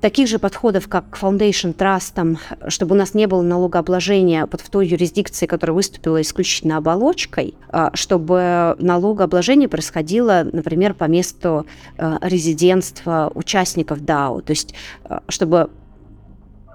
таких 0.00 0.28
же 0.28 0.38
подходов, 0.38 0.88
как 0.88 1.10
к 1.10 1.18
Foundation 1.18 1.74
Trust, 1.74 2.38
чтобы 2.68 2.94
у 2.94 2.98
нас 2.98 3.14
не 3.14 3.26
было 3.26 3.42
налогообложения 3.42 4.46
под 4.46 4.60
в 4.60 4.70
той 4.70 4.86
юрисдикции, 4.86 5.46
которая 5.46 5.74
выступила 5.74 6.20
исключительно 6.20 6.78
оболочкой, 6.78 7.54
а, 7.68 7.90
чтобы 7.94 8.76
налогообложение 8.78 9.68
происходило, 9.68 10.46
например, 10.50 10.94
по 10.94 11.04
месту 11.04 11.66
а, 11.98 12.18
резидентства 12.22 13.30
участников 13.34 14.00
DAO, 14.00 14.42
то 14.42 14.50
есть 14.50 14.74
а, 15.04 15.22
чтобы 15.28 15.70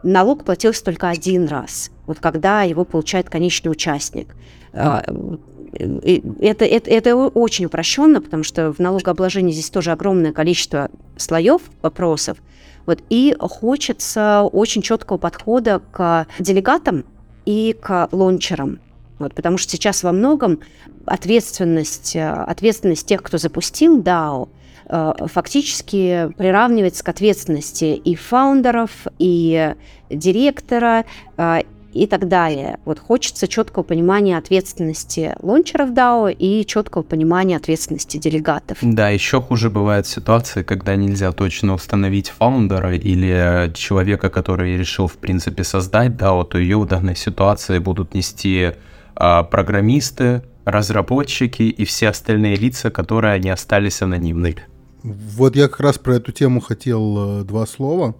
налог 0.04 0.44
платился 0.44 0.84
только 0.84 1.10
один 1.10 1.48
раз, 1.48 1.92
вот 2.06 2.20
когда 2.20 2.62
его 2.62 2.86
получает 2.86 3.30
конечный 3.30 3.70
участник. 3.70 4.36
Это, 4.72 6.64
это, 6.66 6.90
это 6.90 7.16
очень 7.16 7.66
упрощенно, 7.66 8.22
потому 8.22 8.44
что 8.44 8.72
в 8.72 8.80
налогообложении 8.80 9.52
здесь 9.52 9.70
тоже 9.70 9.92
огромное 9.92 10.32
количество 10.32 10.90
слоев 11.18 11.62
вопросов, 11.82 12.38
вот, 12.86 13.00
и 13.10 13.36
хочется 13.40 14.42
очень 14.52 14.82
четкого 14.82 15.18
подхода 15.18 15.82
к 15.92 16.28
делегатам 16.40 17.06
и 17.46 17.76
к 17.80 18.10
лончерам. 18.12 18.80
Вот, 19.20 19.34
потому 19.34 19.58
что 19.58 19.72
сейчас 19.72 20.04
во 20.04 20.12
многом 20.12 20.60
ответственность, 21.06 22.16
ответственность 22.16 23.08
тех, 23.08 23.24
кто 23.24 23.38
запустил 23.38 24.02
DAO, 24.02 24.50
э, 24.88 25.14
фактически 25.28 26.30
приравнивается 26.38 27.04
к 27.04 27.10
ответственности 27.10 27.96
и 27.96 28.16
фаундеров, 28.16 29.08
и 29.18 29.74
директора, 30.10 31.06
э, 31.38 31.62
и 31.96 32.08
так 32.08 32.28
далее. 32.28 32.78
Вот 32.86 33.00
хочется 33.00 33.48
четкого 33.48 33.84
понимания 33.84 34.38
ответственности 34.38 35.34
лончеров 35.42 35.92
DAO 35.92 36.32
и 36.32 36.66
четкого 36.66 37.04
понимания 37.04 37.56
ответственности 37.56 38.18
делегатов. 38.18 38.78
Да, 38.82 39.10
еще 39.10 39.42
хуже 39.42 39.70
бывает 39.70 40.06
ситуация, 40.06 40.64
когда 40.64 40.96
нельзя 40.96 41.32
точно 41.32 41.74
установить 41.74 42.30
фаундера 42.30 42.96
или 42.96 43.72
человека, 43.74 44.30
который 44.30 44.78
решил, 44.78 45.08
в 45.08 45.18
принципе, 45.18 45.64
создать 45.64 46.12
DAO, 46.12 46.44
то 46.46 46.58
ее 46.58 46.78
в 46.78 46.86
данной 46.86 47.16
ситуации 47.16 47.80
будут 47.80 48.14
нести 48.14 48.72
а, 49.16 49.44
программисты, 49.44 50.44
разработчики 50.66 51.64
и 51.64 51.86
все 51.86 52.10
остальные 52.10 52.58
лица, 52.58 52.92
которые 52.92 53.40
не 53.40 53.50
остались 53.50 54.02
анонимными. 54.02 54.64
Вот 55.04 55.56
я 55.56 55.68
как 55.68 55.80
раз 55.80 55.98
про 56.00 56.16
эту 56.16 56.32
тему 56.32 56.60
хотел 56.60 57.42
э, 57.42 57.44
два 57.44 57.68
слова. 57.68 58.16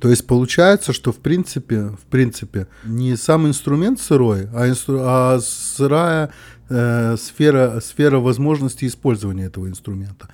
То 0.00 0.08
есть 0.08 0.26
получается, 0.26 0.92
что 0.92 1.12
в 1.12 1.16
принципе, 1.16 1.88
в 1.88 2.06
принципе, 2.10 2.68
не 2.84 3.16
сам 3.16 3.46
инструмент 3.46 4.00
сырой, 4.00 4.48
а, 4.54 4.68
инстру, 4.68 5.00
а 5.02 5.40
сырая 5.40 6.30
э, 6.68 7.16
сфера, 7.16 7.80
сфера 7.80 8.18
возможностей 8.18 8.86
использования 8.86 9.46
этого 9.46 9.68
инструмента. 9.68 10.28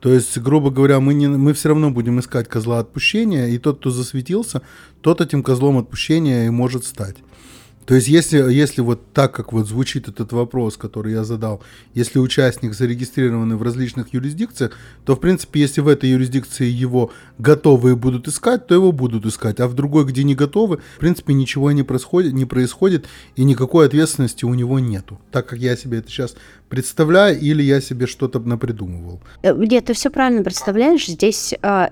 То 0.00 0.12
есть, 0.12 0.36
грубо 0.38 0.70
говоря, 0.70 1.00
мы, 1.00 1.14
не, 1.14 1.28
мы 1.28 1.54
все 1.54 1.70
равно 1.70 1.90
будем 1.90 2.20
искать 2.20 2.48
козла 2.48 2.78
отпущения, 2.80 3.46
и 3.46 3.58
тот, 3.58 3.78
кто 3.78 3.90
засветился, 3.90 4.60
тот 5.00 5.20
этим 5.20 5.42
козлом 5.42 5.78
отпущения 5.78 6.46
и 6.46 6.50
может 6.50 6.84
стать. 6.84 7.16
То 7.86 7.94
есть, 7.94 8.08
если, 8.08 8.38
если 8.52 8.80
вот 8.80 9.12
так, 9.12 9.32
как 9.32 9.52
вот 9.52 9.66
звучит 9.66 10.08
этот 10.08 10.32
вопрос, 10.32 10.76
который 10.76 11.12
я 11.12 11.24
задал, 11.24 11.62
если 11.94 12.18
участник 12.18 12.74
зарегистрирован 12.74 13.56
в 13.56 13.62
различных 13.62 14.14
юрисдикциях, 14.14 14.72
то, 15.04 15.16
в 15.16 15.20
принципе, 15.20 15.60
если 15.60 15.80
в 15.80 15.88
этой 15.88 16.10
юрисдикции 16.10 16.66
его 16.66 17.12
готовые 17.38 17.96
будут 17.96 18.28
искать, 18.28 18.66
то 18.66 18.74
его 18.74 18.92
будут 18.92 19.26
искать, 19.26 19.60
а 19.60 19.68
в 19.68 19.74
другой, 19.74 20.04
где 20.04 20.24
не 20.24 20.34
готовы, 20.34 20.80
в 20.96 21.00
принципе, 21.00 21.34
ничего 21.34 21.72
не 21.72 21.82
происходит, 21.82 22.32
не 22.32 22.44
происходит 22.44 23.06
и 23.36 23.44
никакой 23.44 23.86
ответственности 23.86 24.44
у 24.44 24.54
него 24.54 24.78
нету. 24.78 25.20
Так 25.30 25.46
как 25.46 25.58
я 25.58 25.76
себе 25.76 25.98
это 25.98 26.08
сейчас 26.08 26.36
представляю, 26.68 27.38
или 27.38 27.62
я 27.62 27.80
себе 27.80 28.06
что-то 28.06 28.40
напридумывал. 28.40 29.20
Э, 29.42 29.54
нет, 29.54 29.84
ты 29.84 29.92
все 29.94 30.10
правильно 30.10 30.42
представляешь. 30.42 31.06
Здесь 31.06 31.54
а, 31.62 31.90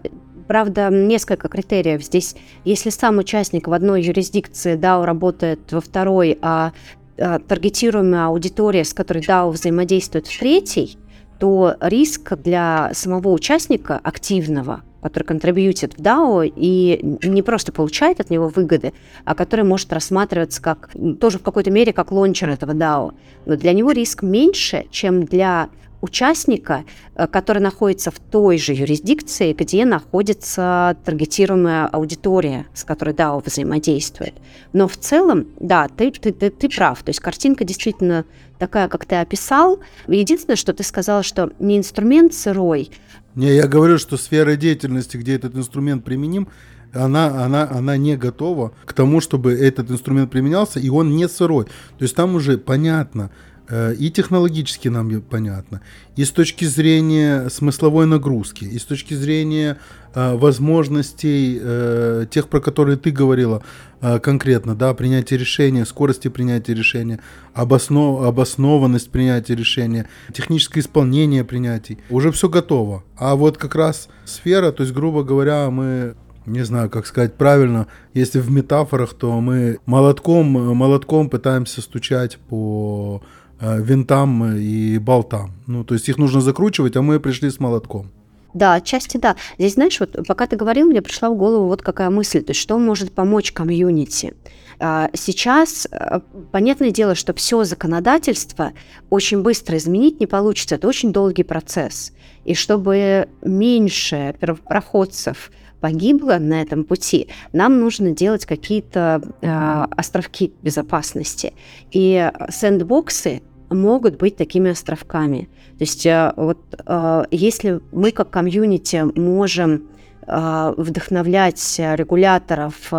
Правда, 0.52 0.90
несколько 0.90 1.48
критериев. 1.48 2.04
Здесь, 2.04 2.36
если 2.66 2.90
сам 2.90 3.16
участник 3.16 3.68
в 3.68 3.72
одной 3.72 4.02
юрисдикции 4.02 4.76
DAO 4.76 5.06
работает 5.06 5.72
во 5.72 5.80
второй, 5.80 6.38
а, 6.42 6.72
а 7.18 7.38
таргетируемая 7.38 8.26
аудитория, 8.26 8.84
с 8.84 8.92
которой 8.92 9.22
DAO 9.22 9.48
взаимодействует 9.48 10.26
в 10.26 10.38
третьей, 10.38 10.98
то 11.38 11.76
риск 11.80 12.36
для 12.36 12.90
самого 12.92 13.30
участника 13.30 13.98
активного, 14.02 14.82
который 15.00 15.24
контрибьютит 15.24 15.94
в 15.94 16.02
DAO 16.02 16.52
и 16.54 17.00
не 17.26 17.40
просто 17.40 17.72
получает 17.72 18.20
от 18.20 18.28
него 18.28 18.48
выгоды, 18.48 18.92
а 19.24 19.34
который 19.34 19.64
может 19.64 19.90
рассматриваться 19.90 20.60
как 20.60 20.90
тоже 21.18 21.38
в 21.38 21.42
какой-то 21.42 21.70
мере 21.70 21.94
как 21.94 22.12
лончер 22.12 22.50
этого 22.50 22.72
DAO. 22.72 23.14
Но 23.46 23.56
для 23.56 23.72
него 23.72 23.92
риск 23.92 24.22
меньше, 24.22 24.84
чем 24.90 25.24
для 25.24 25.70
участника, 26.02 26.84
э, 27.14 27.26
который 27.26 27.62
находится 27.62 28.10
в 28.10 28.18
той 28.18 28.58
же 28.58 28.74
юрисдикции, 28.74 29.54
где 29.54 29.86
находится 29.86 30.96
таргетируемая 31.04 31.86
аудитория, 31.86 32.66
с 32.74 32.84
которой 32.84 33.14
DAO 33.14 33.42
взаимодействует. 33.44 34.34
Но 34.74 34.86
в 34.88 34.98
целом, 34.98 35.46
да, 35.58 35.88
ты, 35.88 36.10
ты, 36.10 36.32
ты, 36.32 36.50
ты 36.50 36.68
прав. 36.68 37.02
То 37.02 37.10
есть 37.10 37.20
картинка 37.20 37.64
действительно 37.64 38.26
такая, 38.58 38.88
как 38.88 39.06
ты 39.06 39.16
описал. 39.16 39.80
Единственное, 40.06 40.56
что 40.56 40.72
ты 40.74 40.82
сказал, 40.82 41.22
что 41.22 41.52
не 41.58 41.78
инструмент 41.78 42.34
сырой. 42.34 42.90
Не, 43.34 43.54
я 43.54 43.66
говорю, 43.66 43.98
что 43.98 44.16
сфера 44.16 44.56
деятельности, 44.56 45.16
где 45.16 45.36
этот 45.36 45.56
инструмент 45.56 46.04
применим, 46.04 46.48
она, 46.92 47.44
она, 47.44 47.68
она 47.70 47.96
не 47.96 48.16
готова 48.16 48.72
к 48.84 48.92
тому, 48.92 49.20
чтобы 49.20 49.52
этот 49.52 49.90
инструмент 49.90 50.30
применялся, 50.30 50.78
и 50.78 50.90
он 50.90 51.16
не 51.16 51.28
сырой. 51.28 51.64
То 51.64 52.02
есть 52.02 52.14
там 52.14 52.34
уже 52.34 52.58
понятно, 52.58 53.30
и 53.70 54.10
технологически 54.10 54.88
нам 54.88 55.08
понятно, 55.22 55.80
и 56.16 56.24
с 56.24 56.30
точки 56.30 56.64
зрения 56.64 57.48
смысловой 57.48 58.06
нагрузки, 58.06 58.64
и 58.64 58.78
с 58.78 58.84
точки 58.84 59.14
зрения 59.14 59.78
э, 60.14 60.34
возможностей 60.34 61.58
э, 61.60 62.26
тех, 62.30 62.48
про 62.48 62.60
которые 62.60 62.96
ты 62.96 63.10
говорила 63.10 63.62
э, 64.00 64.18
конкретно, 64.18 64.74
да, 64.74 64.92
принятие 64.94 65.38
решения, 65.38 65.86
скорости 65.86 66.28
принятия 66.28 66.74
решения, 66.74 67.20
обоснов, 67.54 68.24
обоснованность 68.24 69.10
принятия 69.10 69.54
решения, 69.54 70.08
техническое 70.32 70.80
исполнение 70.80 71.44
принятий, 71.44 71.98
уже 72.10 72.30
все 72.32 72.48
готово. 72.48 73.04
А 73.16 73.34
вот 73.36 73.56
как 73.56 73.74
раз 73.74 74.08
сфера, 74.24 74.72
то 74.72 74.82
есть, 74.82 74.94
грубо 74.94 75.22
говоря, 75.22 75.70
мы 75.70 76.14
не 76.44 76.64
знаю, 76.64 76.90
как 76.90 77.06
сказать 77.06 77.34
правильно, 77.34 77.86
если 78.14 78.40
в 78.40 78.50
метафорах, 78.50 79.14
то 79.14 79.40
мы 79.40 79.78
молотком, 79.86 80.46
молотком 80.46 81.30
пытаемся 81.30 81.80
стучать 81.80 82.36
по 82.36 83.22
Э, 83.22 83.41
винтам 83.62 84.56
и 84.56 84.98
болтам. 84.98 85.52
Ну, 85.66 85.84
то 85.84 85.94
есть 85.94 86.08
их 86.08 86.18
нужно 86.18 86.40
закручивать, 86.40 86.96
а 86.96 87.02
мы 87.02 87.20
пришли 87.20 87.50
с 87.50 87.60
молотком. 87.60 88.10
Да, 88.54 88.74
отчасти 88.74 89.16
да. 89.16 89.36
Здесь, 89.58 89.74
знаешь, 89.74 89.98
вот 89.98 90.26
пока 90.26 90.46
ты 90.46 90.56
говорил, 90.56 90.86
мне 90.86 91.00
пришла 91.00 91.30
в 91.30 91.36
голову 91.36 91.66
вот 91.66 91.82
какая 91.82 92.10
мысль, 92.10 92.42
то 92.42 92.50
есть 92.50 92.60
что 92.60 92.78
может 92.78 93.12
помочь 93.12 93.52
комьюнити. 93.52 94.34
А, 94.78 95.10
сейчас, 95.14 95.88
э, 95.90 96.20
понятное 96.50 96.90
дело, 96.90 97.14
что 97.14 97.32
все 97.34 97.64
законодательство 97.64 98.72
очень 99.10 99.42
быстро 99.42 99.78
изменить 99.78 100.20
не 100.20 100.26
получится, 100.26 100.74
это 100.74 100.88
очень 100.88 101.12
долгий 101.12 101.44
процесс. 101.44 102.12
И 102.44 102.54
чтобы 102.54 103.28
меньше 103.42 104.34
первопроходцев 104.40 105.50
погибло 105.80 106.36
на 106.38 106.60
этом 106.62 106.84
пути, 106.84 107.28
нам 107.52 107.80
нужно 107.80 108.10
делать 108.10 108.44
какие-то 108.44 109.22
э, 109.40 109.86
островки 109.96 110.52
безопасности. 110.62 111.54
И 111.90 112.30
сэндбоксы 112.50 113.42
могут 113.74 114.16
быть 114.16 114.36
такими 114.36 114.70
островками. 114.70 115.48
То 115.78 115.84
есть 115.84 116.06
э, 116.06 116.32
вот 116.36 116.58
э, 116.86 117.24
если 117.30 117.80
мы 117.92 118.12
как 118.12 118.30
комьюнити 118.30 119.04
можем 119.18 119.88
э, 120.26 120.74
вдохновлять 120.76 121.74
регуляторов, 121.78 122.92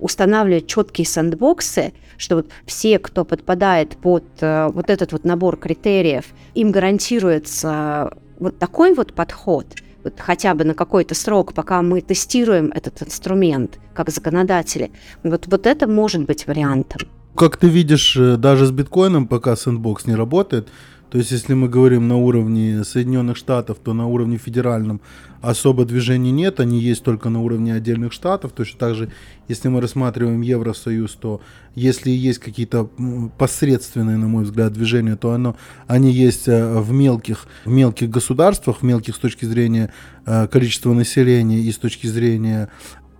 устанавливать 0.00 0.66
четкие 0.66 1.06
сэндбоксы, 1.06 1.92
что 2.16 2.36
вот 2.36 2.48
все, 2.64 2.98
кто 2.98 3.24
подпадает 3.24 3.96
под 3.98 4.24
вот 4.40 4.88
этот 4.88 5.12
вот 5.12 5.24
набор 5.24 5.58
критериев, 5.58 6.24
им 6.54 6.72
гарантируется 6.72 8.10
вот 8.38 8.58
такой 8.58 8.94
вот 8.94 9.12
подход, 9.12 9.66
вот 10.04 10.14
хотя 10.18 10.54
бы 10.54 10.64
на 10.64 10.74
какой-то 10.74 11.14
срок, 11.14 11.54
пока 11.54 11.82
мы 11.82 12.00
тестируем 12.00 12.70
этот 12.74 13.02
инструмент 13.02 13.78
как 13.94 14.10
законодатели, 14.10 14.90
вот, 15.22 15.46
вот 15.46 15.66
это 15.66 15.86
может 15.86 16.24
быть 16.24 16.46
вариантом. 16.46 17.08
Как 17.34 17.56
ты 17.56 17.68
видишь, 17.68 18.16
э, 18.16 18.36
даже 18.36 18.66
с 18.66 18.70
биткоином 18.70 19.26
пока 19.26 19.56
сэндбокс 19.56 20.06
не 20.06 20.14
работает. 20.14 20.68
То 21.14 21.18
есть, 21.18 21.30
если 21.30 21.54
мы 21.54 21.68
говорим 21.68 22.08
на 22.08 22.16
уровне 22.16 22.82
Соединенных 22.82 23.36
Штатов, 23.36 23.78
то 23.78 23.92
на 23.94 24.08
уровне 24.08 24.36
федеральном 24.36 25.00
особо 25.42 25.84
движений 25.84 26.32
нет, 26.32 26.58
они 26.58 26.80
есть 26.80 27.04
только 27.04 27.28
на 27.28 27.40
уровне 27.40 27.72
отдельных 27.72 28.12
штатов. 28.12 28.50
Точно 28.50 28.80
так 28.80 28.96
же, 28.96 29.12
если 29.46 29.68
мы 29.68 29.80
рассматриваем 29.80 30.40
Евросоюз, 30.40 31.12
то 31.14 31.40
если 31.76 32.10
есть 32.10 32.40
какие-то 32.40 32.90
посредственные, 33.38 34.16
на 34.16 34.26
мой 34.26 34.42
взгляд, 34.42 34.72
движения, 34.72 35.14
то 35.14 35.30
оно, 35.30 35.54
они 35.86 36.10
есть 36.10 36.48
э, 36.48 36.80
в 36.80 36.90
мелких, 36.90 37.46
в 37.64 37.70
мелких 37.70 38.10
государствах, 38.10 38.78
в 38.78 38.82
мелких 38.82 39.14
с 39.14 39.18
точки 39.20 39.44
зрения 39.44 39.92
э, 40.26 40.48
количества 40.48 40.92
населения 40.94 41.60
и 41.60 41.70
с 41.70 41.78
точки 41.78 42.08
зрения 42.08 42.70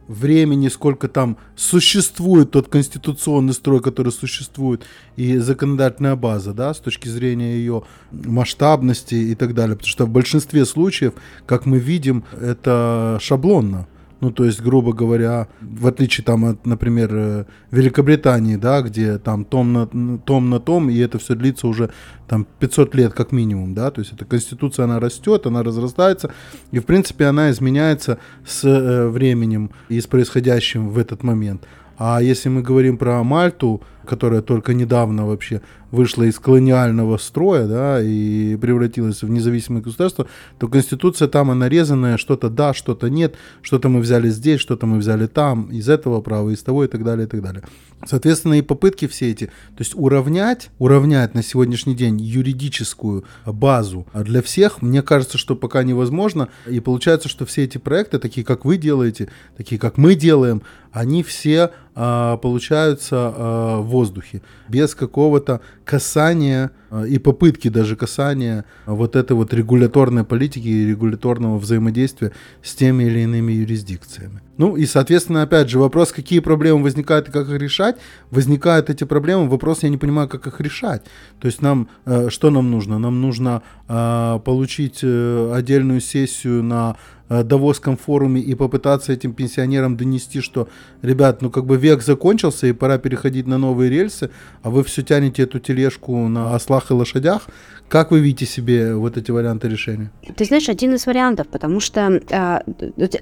времени, 0.09 0.69
сколько 0.69 1.09
там 1.09 1.37
существует 1.57 2.51
тот 2.51 2.69
конституционный 2.69 3.55
строй, 3.55 3.81
который 3.81 4.13
существует, 4.13 4.85
и 5.17 5.39
законодательная 5.39 6.17
база, 6.17 6.53
да, 6.53 6.75
с 6.75 6.79
точки 6.79 7.09
зрения 7.09 7.57
ее 7.57 7.83
масштабности 8.11 9.15
и 9.15 9.35
так 9.35 9.55
далее. 9.55 9.77
Потому 9.77 9.91
что 9.91 10.07
в 10.07 10.11
большинстве 10.11 10.65
случаев, 10.65 11.15
как 11.47 11.67
мы 11.67 11.79
видим, 11.79 12.25
это 12.41 13.19
шаблонно. 13.21 13.87
Ну, 14.21 14.31
то 14.31 14.45
есть, 14.45 14.63
грубо 14.63 14.93
говоря, 14.93 15.49
в 15.61 15.87
отличие 15.87 16.25
там 16.25 16.45
от, 16.45 16.67
например, 16.67 17.11
э, 17.13 17.45
Великобритании, 17.71 18.57
да, 18.57 18.81
где 18.81 19.19
там 19.19 19.45
том 19.45 19.73
на 19.73 19.87
том, 20.19 20.51
на 20.51 20.61
том 20.61 20.89
и 20.89 20.99
это 20.99 21.19
все 21.19 21.35
длится 21.35 21.67
уже 21.67 21.91
там 22.27 22.47
500 22.59 22.95
лет 22.95 23.13
как 23.13 23.33
минимум, 23.33 23.75
да, 23.75 23.91
то 23.91 24.01
есть 24.01 24.13
эта 24.13 24.25
конституция, 24.25 24.85
она 24.85 25.01
растет, 25.01 25.47
она 25.47 25.63
разрастается, 25.63 26.31
и, 26.71 26.79
в 26.79 26.87
принципе, 26.87 27.27
она 27.27 27.51
изменяется 27.51 28.19
с 28.47 28.65
э, 28.65 29.09
временем 29.09 29.71
и 29.89 30.01
с 30.01 30.07
происходящим 30.07 30.89
в 30.89 30.99
этот 30.99 31.23
момент. 31.23 31.67
А 31.97 32.23
если 32.23 32.49
мы 32.49 32.63
говорим 32.63 32.99
про 32.99 33.23
Мальту, 33.23 33.83
которая 34.05 34.43
только 34.43 34.75
недавно 34.75 35.27
вообще 35.27 35.61
вышла 35.91 36.25
из 36.25 36.39
колониального 36.39 37.17
строя, 37.19 37.67
да, 37.67 38.03
и 38.03 38.57
превратилась 38.57 39.23
в 39.23 39.31
независимое 39.31 39.83
государство, 39.83 40.27
то 40.59 40.69
конституция 40.69 41.29
там 41.29 41.51
она 41.51 41.69
резаная, 41.69 42.17
что-то 42.17 42.51
да, 42.51 42.75
что-то 42.75 43.09
нет, 43.09 43.37
что-то 43.63 43.89
мы 43.89 44.01
взяли 44.01 44.29
здесь, 44.29 44.61
что-то 44.61 44.87
мы 44.87 44.99
взяли 44.99 45.27
там, 45.27 45.71
из 45.71 45.89
этого 45.89 46.21
права, 46.21 46.51
из 46.51 46.63
того 46.63 46.85
и 46.85 46.89
так 46.89 47.05
далее, 47.05 47.27
и 47.27 47.29
так 47.29 47.43
далее. 47.43 47.63
Соответственно, 48.07 48.55
и 48.55 48.63
попытки 48.63 49.07
все 49.07 49.31
эти, 49.31 49.47
то 49.47 49.81
есть 49.81 49.95
уравнять, 49.95 50.71
уравнять 50.79 51.35
на 51.35 51.43
сегодняшний 51.43 51.95
день 51.95 52.21
юридическую 52.21 53.25
базу 53.47 54.07
для 54.13 54.43
всех, 54.43 54.83
мне 54.83 55.03
кажется, 55.03 55.39
что 55.39 55.57
пока 55.57 55.83
невозможно, 55.85 56.49
и 56.69 56.81
получается, 56.81 57.29
что 57.29 57.47
все 57.47 57.65
эти 57.65 57.79
проекты, 57.79 58.19
такие 58.19 58.45
как 58.45 58.65
вы 58.65 58.77
делаете, 58.77 59.31
такие 59.57 59.79
как 59.79 59.97
мы 59.97 60.17
делаем, 60.17 60.63
они 60.93 61.23
все 61.23 61.71
получаются 61.95 63.17
а, 63.17 63.81
в 63.81 63.87
воздухе, 63.87 64.43
без 64.69 64.95
какого-то 64.95 65.61
касания 65.85 66.73
а, 66.91 67.05
и 67.05 67.19
попытки 67.19 67.69
даже 67.69 67.95
касания 67.97 68.65
вот 68.87 69.15
этой 69.15 69.35
вот 69.35 69.55
регуляторной 69.55 70.25
политики 70.25 70.67
и 70.67 70.87
регуляторного 70.87 71.59
взаимодействия 71.59 72.33
с 72.63 72.75
теми 72.75 73.05
или 73.05 73.21
иными 73.21 73.53
юрисдикциями. 73.53 74.43
Ну 74.57 74.77
и, 74.77 74.87
соответственно, 74.87 75.43
опять 75.43 75.69
же, 75.69 75.79
вопрос, 75.79 76.13
какие 76.13 76.39
проблемы 76.39 76.83
возникают 76.83 77.29
и 77.29 77.33
как 77.33 77.49
их 77.49 77.61
решать. 77.61 77.97
Возникают 78.31 78.91
эти 78.91 79.05
проблемы, 79.05 79.49
вопрос, 79.49 79.83
я 79.83 79.89
не 79.89 79.99
понимаю, 79.99 80.29
как 80.29 80.47
их 80.47 80.61
решать. 80.61 81.03
То 81.41 81.47
есть 81.47 81.63
нам, 81.63 81.89
э, 82.07 82.29
что 82.31 82.51
нам 82.51 82.71
нужно? 82.71 82.99
Нам 82.99 83.21
нужно 83.21 83.63
э, 83.89 84.41
получить 84.45 85.01
э, 85.03 85.53
отдельную 85.55 86.01
сессию 86.01 86.63
на 86.63 86.97
э, 87.29 87.43
Давосском 87.43 87.97
форуме 87.97 88.41
и 88.41 88.55
попытаться 88.55 89.13
этим 89.13 89.33
пенсионерам 89.33 89.97
донести, 89.97 90.41
что, 90.41 90.69
ребят, 91.03 91.43
ну 91.43 91.51
как 91.51 91.67
бы 91.67 91.77
век 91.77 92.03
закончился 92.03 92.69
и 92.69 92.73
пора 92.73 92.99
переходить 92.99 93.47
на 93.47 93.59
новые 93.59 93.91
рельсы, 93.91 94.31
а 94.63 94.71
вы 94.71 94.85
все 94.85 95.03
тянете 95.03 95.43
эту 95.43 95.59
тележку 95.59 96.29
на 96.29 96.55
ослах 96.55 96.91
и 96.91 96.95
лошадях. 96.95 97.49
Как 97.95 98.11
вы 98.11 98.19
видите 98.19 98.45
себе 98.45 98.97
вот 98.97 99.17
эти 99.17 99.31
варианты 99.31 99.69
решения? 99.69 100.11
Ты 100.35 100.45
знаешь, 100.47 100.69
один 100.69 100.95
из 100.95 101.07
вариантов, 101.07 101.47
потому 101.47 101.79
что 101.79 102.21
э, 102.29 102.59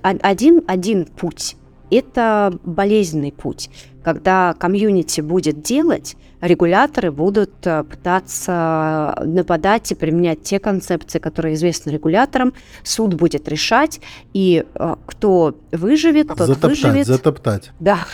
один, 0.01 0.63
один 0.67 1.05
путь– 1.05 1.57
это 1.91 2.59
болезненный 2.65 3.33
путь. 3.33 3.69
Когда 4.03 4.55
комьюнити 4.59 5.21
будет 5.21 5.61
делать, 5.61 6.17
регуляторы 6.41 7.13
будут 7.13 7.53
э, 7.67 7.85
пытаться 7.85 9.15
нападать 9.23 9.93
и 9.93 9.95
применять 9.95 10.43
те 10.43 10.59
концепции, 10.59 11.19
которые 11.19 11.55
известны 11.55 11.91
регуляторам. 11.91 12.55
Суд 12.83 13.13
будет 13.13 13.49
решать, 13.49 14.01
и 14.33 14.65
э, 14.75 14.95
кто 15.05 15.55
выживет, 15.71 16.29
тот 16.29 16.39
затоптать, 16.39 16.71
выживет. 16.71 17.07
Затоптать. 17.07 17.73
Да. 17.79 18.07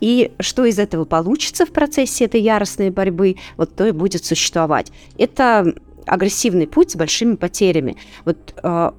И 0.00 0.32
что 0.40 0.64
из 0.64 0.80
этого 0.80 1.04
получится 1.04 1.66
в 1.66 1.70
процессе 1.70 2.24
этой 2.24 2.40
яростной 2.40 2.90
борьбы, 2.90 3.36
вот 3.56 3.76
то 3.76 3.86
и 3.86 3.92
будет 3.92 4.24
существовать. 4.24 4.90
Это 5.16 5.72
агрессивный 6.06 6.66
путь 6.66 6.92
с 6.92 6.96
большими 6.96 7.36
потерями. 7.36 7.96
Вот 8.24 8.54
э, 8.62 8.90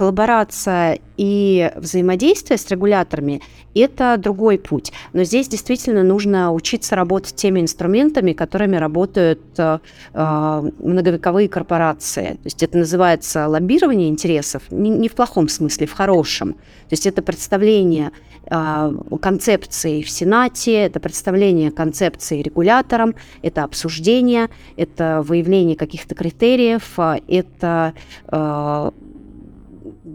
коллаборация 0.00 0.98
и 1.18 1.70
взаимодействие 1.76 2.56
с 2.56 2.66
регуляторами– 2.70 3.42
это 3.74 4.16
другой 4.16 4.58
путь. 4.58 4.92
Но 5.12 5.24
здесь 5.24 5.46
действительно 5.46 6.02
нужно 6.02 6.52
учиться 6.52 6.96
работать 6.96 7.34
теми 7.36 7.60
инструментами, 7.60 8.32
которыми 8.32 8.76
работают 8.76 9.42
э, 9.58 9.78
э, 10.14 10.70
многовековые 10.78 11.50
корпорации. 11.50 12.30
То 12.30 12.44
есть 12.44 12.62
это 12.62 12.78
называется 12.78 13.46
лоббирование 13.46 14.08
интересов, 14.08 14.62
не, 14.70 14.88
не 14.88 15.10
в 15.10 15.12
плохом 15.12 15.48
смысле, 15.48 15.86
в 15.86 15.92
хорошем. 15.92 16.54
То 16.54 16.92
есть 16.92 17.06
это 17.06 17.20
представление 17.20 18.10
концепции 18.48 20.02
в 20.02 20.10
Сенате, 20.10 20.74
это 20.74 20.98
представление 21.00 21.70
концепции 21.70 22.42
регуляторам, 22.42 23.14
это 23.42 23.64
обсуждение, 23.64 24.48
это 24.76 25.22
выявление 25.24 25.76
каких-то 25.76 26.14
критериев, 26.14 26.98
э, 26.98 27.20
это 27.28 27.94
э, 28.26 28.90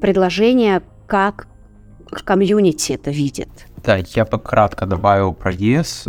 предложение, 0.02 0.82
как 1.08 1.48
комьюнити 2.24 2.94
это 2.94 3.12
видит. 3.12 3.50
Да, 3.84 3.98
я 3.98 4.26
бы 4.26 4.40
кратко 4.40 4.86
добавил 4.86 5.34
про 5.34 5.52
ЕС. 5.52 6.08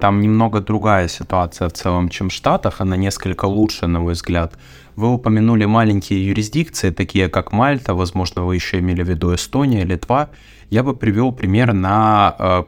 Там 0.00 0.22
немного 0.22 0.60
другая 0.60 1.08
ситуация 1.08 1.68
в 1.68 1.72
целом, 1.72 2.08
чем 2.08 2.30
в 2.30 2.32
Штатах, 2.32 2.80
она 2.80 2.96
несколько 2.96 3.44
лучше, 3.44 3.86
на 3.86 4.00
мой 4.00 4.14
взгляд. 4.14 4.54
Вы 4.96 5.12
упомянули 5.12 5.66
маленькие 5.66 6.26
юрисдикции, 6.26 6.90
такие 6.90 7.28
как 7.28 7.52
Мальта, 7.52 7.94
возможно, 7.94 8.44
вы 8.44 8.54
еще 8.54 8.78
имели 8.78 9.02
в 9.02 9.08
виду 9.08 9.34
Эстония, 9.34 9.84
Литва. 9.84 10.30
Я 10.70 10.82
бы 10.82 10.96
привел 10.96 11.32
пример 11.32 11.74
на 11.74 12.34
э, 12.38 12.64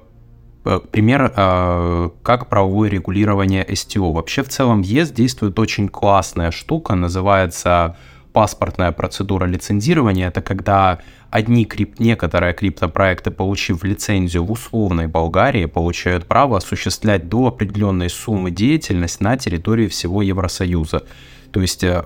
э, 0.67 0.81
пример, 0.91 1.33
э, 1.35 2.11
как 2.23 2.51
правовое 2.51 2.91
регулирование 2.91 3.67
СТО. 3.75 4.13
Вообще 4.13 4.43
в 4.43 4.49
целом 4.49 4.83
ЕС 4.83 5.11
действует 5.11 5.59
очень 5.59 5.89
классная 5.89 6.51
штука, 6.51 6.95
называется 6.95 7.97
паспортная 8.33 8.93
процедура 8.93 9.47
лицензирования, 9.47 10.29
это 10.29 10.43
когда 10.43 11.01
одни 11.31 11.65
крип... 11.65 11.99
некоторые 12.01 12.55
криптопроекты, 12.55 13.31
получив 13.31 13.85
лицензию 13.85 14.45
в 14.45 14.53
условной 14.53 15.07
Болгарии, 15.07 15.67
получают 15.67 16.27
право 16.27 16.57
осуществлять 16.57 17.29
до 17.29 17.47
определенной 17.47 18.11
суммы 18.11 18.51
деятельность 18.51 19.21
на 19.21 19.37
территории 19.37 19.89
всего 19.89 20.23
Евросоюза. 20.23 21.03
То 21.51 21.61
есть 21.61 21.85
э, 21.85 22.03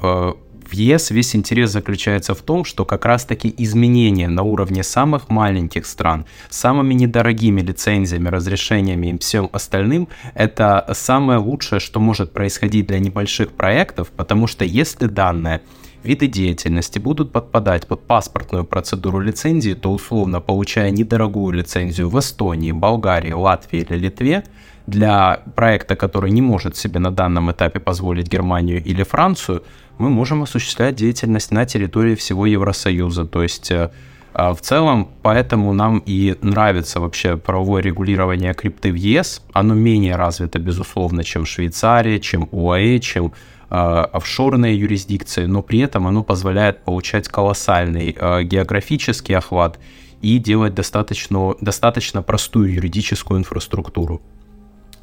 в 0.67 0.73
ЕС 0.73 1.11
весь 1.11 1.37
интерес 1.37 1.71
заключается 1.71 2.35
в 2.35 2.43
том, 2.43 2.65
что 2.65 2.85
как 2.85 3.05
раз-таки 3.05 3.55
изменения 3.59 4.29
на 4.29 4.43
уровне 4.43 4.83
самых 4.83 5.29
маленьких 5.29 5.87
стран, 5.87 6.27
самыми 6.51 6.95
недорогими 6.95 7.61
лицензиями, 7.61 8.29
разрешениями 8.29 9.09
и 9.09 9.19
всем 9.19 9.49
остальным, 9.53 10.09
это 10.35 10.85
самое 10.95 11.39
лучшее, 11.39 11.79
что 11.81 12.01
может 12.01 12.33
происходить 12.33 12.89
для 12.89 12.99
небольших 12.99 13.53
проектов, 13.53 14.09
потому 14.17 14.47
что 14.47 14.65
если 14.65 15.07
данные 15.07 15.61
виды 16.07 16.27
деятельности 16.29 16.99
будут 16.99 17.33
подпадать 17.33 17.87
под 17.87 18.07
паспортную 18.07 18.65
процедуру 18.65 19.21
лицензии, 19.21 19.75
то 19.75 19.93
условно 19.93 20.41
получая 20.41 20.91
недорогую 20.91 21.53
лицензию 21.53 22.09
в 22.09 22.19
Эстонии, 22.19 22.73
Болгарии, 22.73 23.33
Латвии 23.33 23.81
или 23.81 23.97
Литве, 23.99 24.45
для 24.87 25.41
проекта, 25.57 25.97
который 25.97 26.31
не 26.31 26.43
может 26.43 26.77
себе 26.77 27.01
на 27.01 27.11
данном 27.11 27.51
этапе 27.51 27.81
позволить 27.81 28.29
Германию 28.29 28.83
или 28.83 29.03
Францию, 29.03 29.65
мы 29.99 30.11
можем 30.11 30.43
осуществлять 30.43 30.95
деятельность 30.95 31.51
на 31.51 31.67
территории 31.67 32.15
всего 32.15 32.47
Евросоюза. 32.47 33.25
То 33.25 33.43
есть 33.43 33.71
э, 33.71 33.91
в 34.37 34.61
целом, 34.61 35.09
поэтому 35.23 35.73
нам 35.73 36.03
и 36.05 36.37
нравится 36.43 37.01
вообще 37.01 37.37
правовое 37.37 37.83
регулирование 37.83 38.53
крипты 38.55 38.93
в 38.93 38.97
ЕС. 38.97 39.43
Оно 39.53 39.75
менее 39.75 40.17
развито, 40.17 40.59
безусловно, 40.59 41.25
чем 41.25 41.45
в 41.45 41.49
Швейцарии, 41.49 42.19
чем 42.19 42.49
УАЭ, 42.53 42.99
чем 42.99 43.33
Э, 43.69 44.07
офшорные 44.13 44.79
юрисдикции, 44.79 45.47
но 45.47 45.61
при 45.61 45.81
этом 45.81 46.07
оно 46.07 46.23
позволяет 46.23 46.85
получать 46.85 47.27
колоссальный 47.27 48.17
э, 48.17 48.45
географический 48.45 49.37
охват 49.37 49.81
и 50.23 50.39
делать 50.39 50.75
достаточно, 50.75 51.55
достаточно 51.61 52.23
простую 52.23 52.73
юридическую 52.73 53.41
инфраструктуру. 53.41 54.23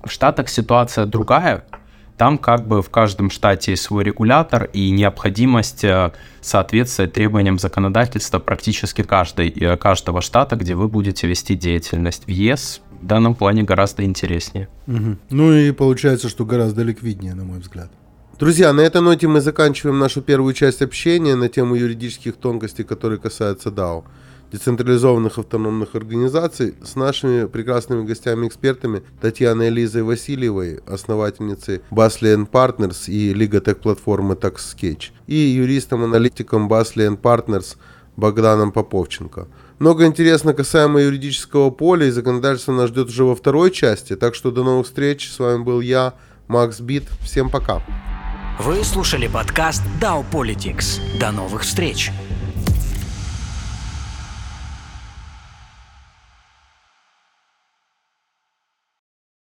В 0.01 0.09
Штатах 0.09 0.47
ситуация 0.47 1.05
другая. 1.05 1.65
Там 2.17 2.37
как 2.37 2.67
бы 2.67 2.81
в 2.81 2.89
каждом 2.89 3.29
штате 3.29 3.71
есть 3.71 3.83
свой 3.83 4.03
регулятор 4.03 4.69
и 4.71 4.91
необходимость 4.91 5.83
э, 5.83 6.11
соответствовать 6.41 7.13
требованиям 7.13 7.57
законодательства 7.57 8.39
практически 8.39 9.01
каждой, 9.01 9.51
каждого 9.77 10.21
штата, 10.21 10.55
где 10.55 10.75
вы 10.75 10.87
будете 10.87 11.27
вести 11.27 11.55
деятельность. 11.55 12.25
В 12.25 12.29
ЕС 12.29 12.81
в 13.01 13.05
данном 13.05 13.35
плане 13.35 13.63
гораздо 13.63 14.03
интереснее. 14.03 14.69
Угу. 14.87 15.17
Ну 15.31 15.53
и 15.53 15.71
получается, 15.71 16.29
что 16.29 16.45
гораздо 16.45 16.83
ликвиднее, 16.83 17.33
на 17.33 17.43
мой 17.43 17.59
взгляд. 17.59 17.91
Друзья, 18.39 18.73
на 18.73 18.81
этой 18.81 19.01
ноте 19.01 19.27
мы 19.27 19.41
заканчиваем 19.41 19.99
нашу 19.99 20.21
первую 20.21 20.53
часть 20.53 20.81
общения 20.81 21.35
на 21.35 21.49
тему 21.49 21.75
юридических 21.75 22.35
тонкостей, 22.35 22.83
которые 22.83 23.19
касаются 23.19 23.69
DAO, 23.69 24.03
децентрализованных 24.53 25.39
автономных 25.39 25.95
организаций, 25.95 26.75
с 26.83 26.95
нашими 26.95 27.45
прекрасными 27.45 28.05
гостями-экспертами 28.05 29.01
Татьяной 29.19 29.69
Элизой 29.69 30.03
Васильевой, 30.03 30.79
основательницей 30.85 31.81
Basli 31.89 32.47
Partners 32.49 33.09
и 33.09 33.33
Лигатек 33.33 33.79
платформы 33.79 34.35
TaxSketch, 34.35 35.09
и 35.25 35.35
юристом-аналитиком 35.35 36.69
Basli 36.69 37.19
Partners 37.19 37.77
Богданом 38.15 38.71
Поповченко. 38.71 39.47
Много 39.79 40.05
интересно 40.05 40.53
касаемо 40.53 41.01
юридического 41.01 41.71
поля 41.71 42.05
и 42.05 42.11
законодательства 42.11 42.73
нас 42.73 42.89
ждет 42.89 43.09
уже 43.09 43.23
во 43.23 43.35
второй 43.35 43.71
части, 43.71 44.15
так 44.15 44.35
что 44.35 44.51
до 44.51 44.63
новых 44.63 44.85
встреч. 44.85 45.31
С 45.31 45.39
вами 45.39 45.63
был 45.63 45.81
я, 45.81 46.13
Макс 46.47 46.79
Бит. 46.79 47.05
Всем 47.21 47.49
пока. 47.49 47.83
Вы 48.59 48.83
слушали 48.83 49.27
подкаст 49.27 49.81
DAO 49.99 50.23
Politics. 50.31 51.01
До 51.19 51.31
новых 51.31 51.63
встреч! 51.63 52.11